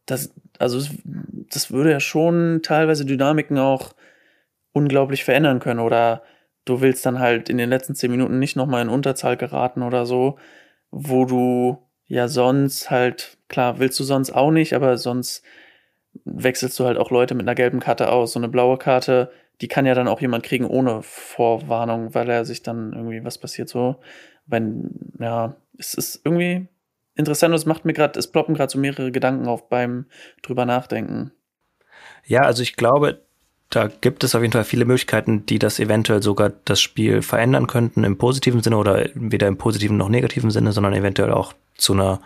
[0.06, 3.94] das, also das würde ja schon teilweise Dynamiken auch
[4.72, 5.80] unglaublich verändern können.
[5.80, 6.22] Oder
[6.64, 10.06] du willst dann halt in den letzten zehn Minuten nicht nochmal in Unterzahl geraten oder
[10.06, 10.38] so,
[10.90, 15.44] wo du ja sonst halt, klar, willst du sonst auch nicht, aber sonst
[16.24, 18.32] wechselst du halt auch Leute mit einer gelben Karte aus.
[18.32, 19.30] So eine blaue Karte,
[19.60, 23.38] die kann ja dann auch jemand kriegen ohne Vorwarnung, weil er sich dann irgendwie was
[23.38, 23.96] passiert so.
[24.46, 26.68] Wenn, ja, es ist irgendwie
[27.16, 30.06] interessant und es macht mir gerade, es ploppen gerade so mehrere Gedanken auf beim
[30.42, 31.32] drüber nachdenken.
[32.24, 33.22] Ja, also ich glaube,
[33.70, 37.66] da gibt es auf jeden Fall viele Möglichkeiten, die das eventuell sogar das Spiel verändern
[37.66, 41.92] könnten im positiven Sinne oder weder im positiven noch negativen Sinne, sondern eventuell auch zu
[41.92, 42.20] einer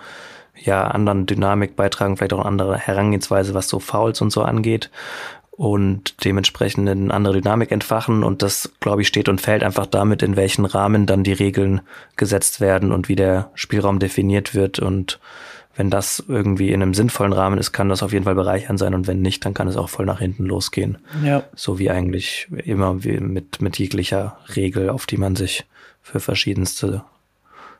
[0.54, 4.90] ja anderen Dynamik beitragen, vielleicht auch eine andere Herangehensweise, was so Fouls und so angeht
[5.60, 8.24] und dementsprechend eine andere Dynamik entfachen.
[8.24, 11.82] Und das, glaube ich, steht und fällt einfach damit, in welchen Rahmen dann die Regeln
[12.16, 14.78] gesetzt werden und wie der Spielraum definiert wird.
[14.78, 15.20] Und
[15.76, 18.94] wenn das irgendwie in einem sinnvollen Rahmen ist, kann das auf jeden Fall bereichern sein.
[18.94, 20.96] Und wenn nicht, dann kann es auch voll nach hinten losgehen.
[21.22, 21.42] Ja.
[21.54, 25.66] So wie eigentlich immer wie mit, mit jeglicher Regel, auf die man sich
[26.00, 27.04] für verschiedenste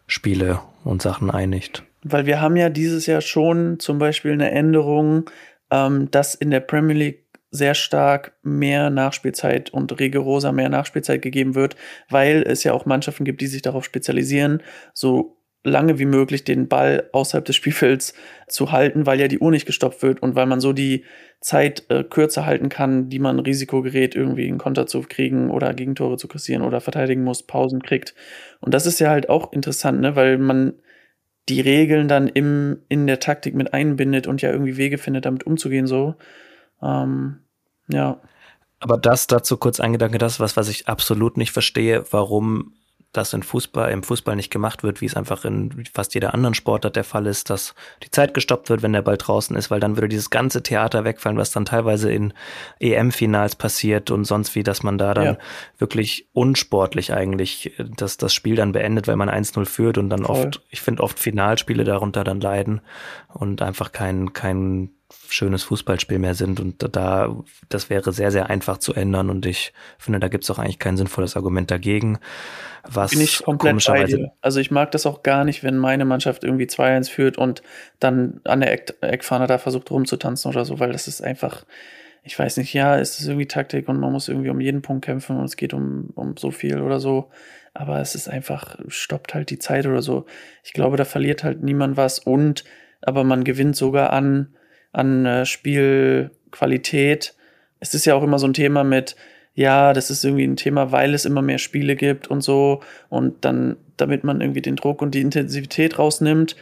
[0.07, 1.83] Spiele und Sachen einigt.
[2.03, 5.31] Weil wir haben ja dieses Jahr schon zum Beispiel eine Änderung,
[5.71, 11.55] ähm, dass in der Premier League sehr stark mehr Nachspielzeit und rigoroser mehr Nachspielzeit gegeben
[11.55, 11.77] wird,
[12.09, 14.63] weil es ja auch Mannschaften gibt, die sich darauf spezialisieren,
[14.95, 18.15] so lange wie möglich den Ball außerhalb des Spielfelds
[18.49, 21.05] zu halten, weil ja die Uhr nicht gestoppt wird und weil man so die
[21.41, 25.75] Zeit äh, kürzer halten kann, die man Risiko gerät, irgendwie einen Konter zu kriegen oder
[25.75, 28.15] Gegentore zu kassieren oder verteidigen muss, Pausen kriegt.
[28.61, 30.75] Und das ist ja halt auch interessant, ne, weil man
[31.49, 35.45] die Regeln dann im, in der Taktik mit einbindet und ja irgendwie Wege findet, damit
[35.47, 36.15] umzugehen, so.
[36.83, 37.41] Ähm,
[37.89, 38.21] ja.
[38.79, 42.73] Aber das dazu kurz ein Gedanke, das was, was ich absolut nicht verstehe, warum
[43.13, 46.55] das in Fußball, im Fußball nicht gemacht wird, wie es einfach in fast jeder anderen
[46.55, 47.75] Sportart der Fall ist, dass
[48.05, 51.05] die Zeit gestoppt wird, wenn der Ball draußen ist, weil dann würde dieses ganze Theater
[51.05, 52.33] wegfallen, was dann teilweise in
[52.79, 55.39] EM-Finals passiert und sonst wie, dass man da dann ja.
[55.79, 60.37] wirklich unsportlich eigentlich das, das Spiel dann beendet, weil man 1-0 führt und dann Voll.
[60.37, 62.81] oft, ich finde oft Finalspiele darunter dann leiden
[63.29, 64.91] und einfach kein, kein
[65.29, 66.61] schönes Fußballspiel mehr sind.
[66.61, 67.37] Und da,
[67.69, 69.31] das wäre sehr, sehr einfach zu ändern.
[69.31, 72.19] Und ich finde, da gibt es auch eigentlich kein sinnvolles Argument dagegen.
[72.89, 74.33] Was Bin ich komplett bei dir.
[74.41, 77.63] Also ich mag das auch gar nicht, wenn meine Mannschaft irgendwie 2-1 führt und
[77.99, 81.65] dann an der Eck Eckfahne da versucht rumzutanzen oder so, weil das ist einfach,
[82.23, 85.05] ich weiß nicht, ja, ist es irgendwie Taktik und man muss irgendwie um jeden Punkt
[85.05, 87.31] kämpfen und es geht um, um so viel oder so.
[87.75, 90.27] Aber es ist einfach, stoppt halt die Zeit oder so.
[90.65, 92.65] Ich glaube, da verliert halt niemand was und
[93.03, 94.55] aber man gewinnt sogar an
[94.93, 97.35] an äh, Spielqualität.
[97.79, 99.17] Es ist ja auch immer so ein Thema mit,
[99.55, 103.45] ja, das ist irgendwie ein Thema, weil es immer mehr Spiele gibt und so und
[103.45, 106.57] dann, damit man irgendwie den Druck und die Intensivität rausnimmt.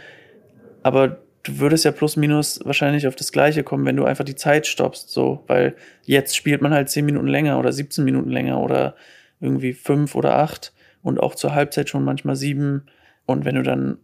[0.83, 4.37] Aber du würdest ja plus minus wahrscheinlich auf das Gleiche kommen, wenn du einfach die
[4.37, 5.75] Zeit stoppst, so, weil
[6.05, 8.95] jetzt spielt man halt 10 Minuten länger oder 17 Minuten länger oder
[9.41, 10.73] irgendwie 5 oder 8
[11.03, 12.83] und auch zur Halbzeit schon manchmal 7.
[13.27, 13.99] Und wenn du dann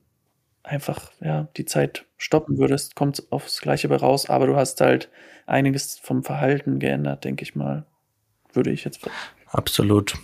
[0.64, 5.10] einfach ja, die Zeit stoppen würdest, kommt aufs Gleiche bei raus, aber du hast halt
[5.46, 7.84] einiges vom Verhalten geändert, denke ich mal.
[8.52, 9.00] Würde ich jetzt.
[9.48, 10.14] Absolut.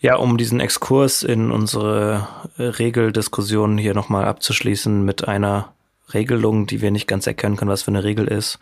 [0.00, 2.26] Ja, um diesen Exkurs in unsere
[2.58, 5.72] Regeldiskussion hier nochmal abzuschließen mit einer
[6.12, 8.58] Regelung, die wir nicht ganz erkennen können, was für eine Regel ist,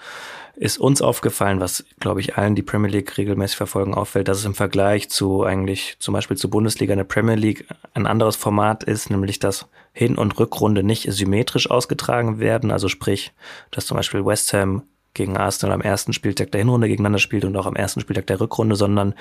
[0.57, 4.45] ist uns aufgefallen, was, glaube ich, allen, die Premier League regelmäßig verfolgen, auffällt, dass es
[4.45, 8.85] im Vergleich zu eigentlich zum Beispiel zur Bundesliga in der Premier League ein anderes Format
[8.85, 12.71] ist, nämlich dass Hin- und Rückrunde nicht symmetrisch ausgetragen werden.
[12.71, 13.33] Also sprich,
[13.71, 14.83] dass zum Beispiel West Ham
[15.15, 18.41] gegen Arsenal am ersten Spieltag der Hinrunde gegeneinander spielt und auch am ersten Spieltag der
[18.41, 19.15] Rückrunde, sondern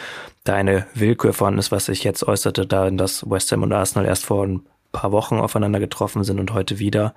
[0.44, 4.06] da eine Willkür vorhanden ist, was sich jetzt äußerte, da dass West Ham und Arsenal
[4.06, 4.62] erst vor ein
[4.92, 7.14] paar Wochen aufeinander getroffen sind und heute wieder.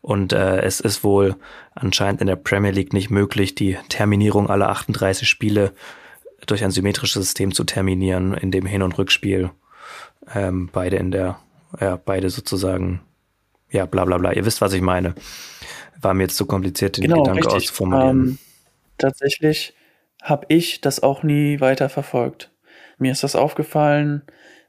[0.00, 1.36] Und äh, es ist wohl
[1.74, 5.72] anscheinend in der Premier League nicht möglich, die Terminierung aller 38 Spiele
[6.46, 9.50] durch ein symmetrisches System zu terminieren, in dem Hin- und Rückspiel
[10.34, 11.38] ähm, beide in der,
[11.80, 13.00] ja, beide sozusagen,
[13.70, 14.32] ja, bla bla bla.
[14.32, 15.14] Ihr wisst, was ich meine.
[16.00, 17.54] War mir jetzt zu kompliziert, den genau, Gedanke richtig.
[17.54, 18.20] auszuformulieren.
[18.20, 18.38] Ähm,
[18.98, 19.74] tatsächlich
[20.22, 22.50] habe ich das auch nie weiter verfolgt.
[22.98, 24.22] Mir ist das aufgefallen,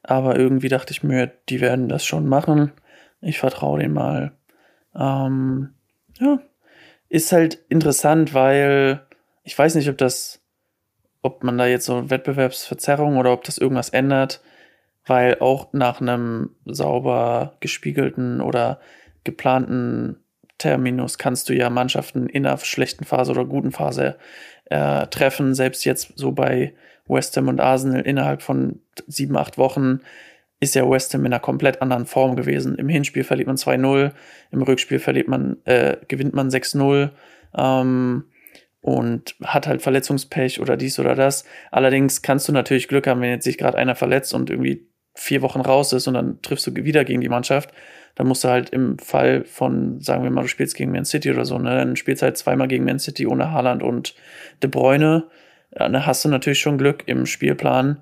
[0.04, 2.72] aber irgendwie dachte ich mir, die werden das schon machen.
[3.22, 4.34] Ich vertraue denen mal.
[4.96, 5.74] Ähm,
[6.20, 6.40] ja,
[7.10, 9.02] ist halt interessant, weil
[9.44, 10.42] ich weiß nicht, ob das,
[11.22, 14.42] ob man da jetzt so Wettbewerbsverzerrung oder ob das irgendwas ändert,
[15.06, 18.80] weil auch nach einem sauber gespiegelten oder
[19.24, 20.18] geplanten
[20.58, 24.18] Terminus kannst du ja Mannschaften in einer schlechten Phase oder guten Phase
[24.66, 25.56] äh, treffen.
[25.56, 26.74] Selbst jetzt so bei
[27.08, 30.00] West Ham und Arsenal innerhalb von sieben, acht Wochen
[30.60, 32.76] ist ja West Ham in einer komplett anderen Form gewesen.
[32.76, 34.12] Im Hinspiel verliert man 2-0,
[34.52, 37.10] im Rückspiel verliert man, äh, gewinnt man 6-0
[37.56, 38.24] ähm,
[38.82, 41.46] und hat halt Verletzungspech oder dies oder das.
[41.72, 45.42] Allerdings kannst du natürlich Glück haben, wenn jetzt sich gerade einer verletzt und irgendwie vier
[45.42, 47.72] Wochen raus ist und dann triffst du wieder gegen die Mannschaft.
[48.16, 51.32] Dann musst du halt im Fall von, sagen wir mal, du spielst gegen Man City
[51.32, 54.16] oder so, ne, dann spielst du halt zweimal gegen Man City ohne Haaland und
[54.62, 55.26] De Bruyne
[55.78, 58.02] ja, dann hast du natürlich schon Glück im Spielplan,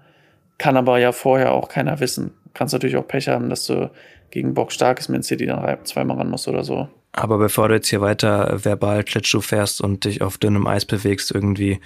[0.57, 2.31] kann aber ja vorher auch keiner wissen.
[2.53, 3.89] Kannst natürlich auch Pech haben, dass du
[4.29, 6.87] gegen Bock starkes Man City dann zweimal ran musst oder so.
[7.13, 11.31] Aber bevor du jetzt hier weiter verbal Klitschschuh fährst und dich auf dünnem Eis bewegst,
[11.31, 11.81] irgendwie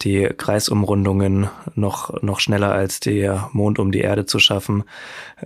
[0.00, 4.84] die Kreisumrundungen noch, noch schneller als der Mond um die Erde zu schaffen,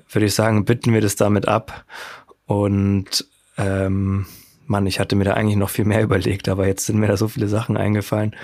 [0.09, 1.85] würde ich sagen, bitten wir das damit ab.
[2.47, 3.27] Und
[3.59, 4.27] ähm,
[4.67, 7.17] Mann, ich hatte mir da eigentlich noch viel mehr überlegt, aber jetzt sind mir da
[7.17, 8.35] so viele Sachen eingefallen.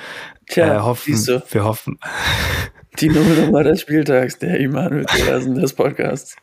[0.49, 1.43] Tja, äh, hoffen, du.
[1.51, 1.99] wir hoffen.
[2.99, 6.37] Die Nullnummer des Spieltags, der Immanuel Petersen des Podcasts.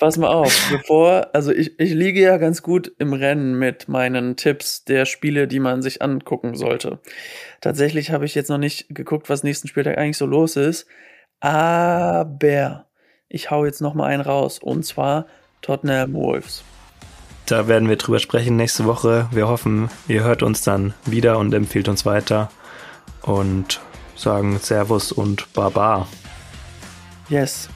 [0.00, 4.34] Pass mal auf, bevor, also ich, ich liege ja ganz gut im Rennen mit meinen
[4.34, 6.98] Tipps der Spiele, die man sich angucken sollte.
[7.60, 10.86] Tatsächlich habe ich jetzt noch nicht geguckt, was nächsten Spieltag eigentlich so los ist,
[11.38, 12.86] aber
[13.28, 15.26] ich hau jetzt noch mal einen raus und zwar
[15.62, 16.64] Tottenham Wolves.
[17.48, 19.26] Da werden wir drüber sprechen nächste Woche.
[19.30, 22.50] Wir hoffen, ihr hört uns dann wieder und empfiehlt uns weiter.
[23.22, 23.80] Und
[24.16, 26.06] sagen Servus und Baba.
[27.30, 27.70] Yes.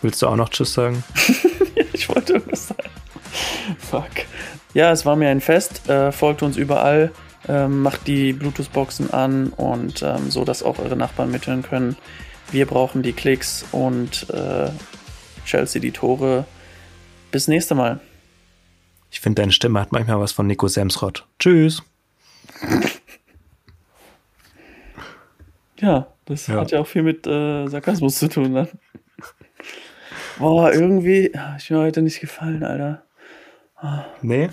[0.00, 1.02] Willst du auch noch Tschüss sagen?
[1.92, 2.88] ich wollte irgendwas sagen.
[3.80, 4.26] Fuck.
[4.74, 5.88] Ja, es war mir ein Fest.
[5.88, 7.10] Äh, folgt uns überall.
[7.48, 11.96] Ähm, macht die Bluetooth-Boxen an und ähm, so, dass auch eure Nachbarn mithören können.
[12.52, 14.70] Wir brauchen die Klicks und äh,
[15.44, 16.44] Chelsea die Tore.
[17.34, 17.98] Bis nächste Mal.
[19.10, 21.26] Ich finde, deine Stimme hat manchmal was von Nico Semsrott.
[21.40, 21.82] Tschüss.
[25.80, 26.60] Ja, das ja.
[26.60, 28.52] hat ja auch viel mit äh, Sarkasmus zu tun.
[28.52, 28.68] Ne?
[30.38, 33.02] Boah, irgendwie, ich mir heute nicht gefallen, Alter.
[33.82, 34.04] Oh.
[34.22, 34.50] Nee?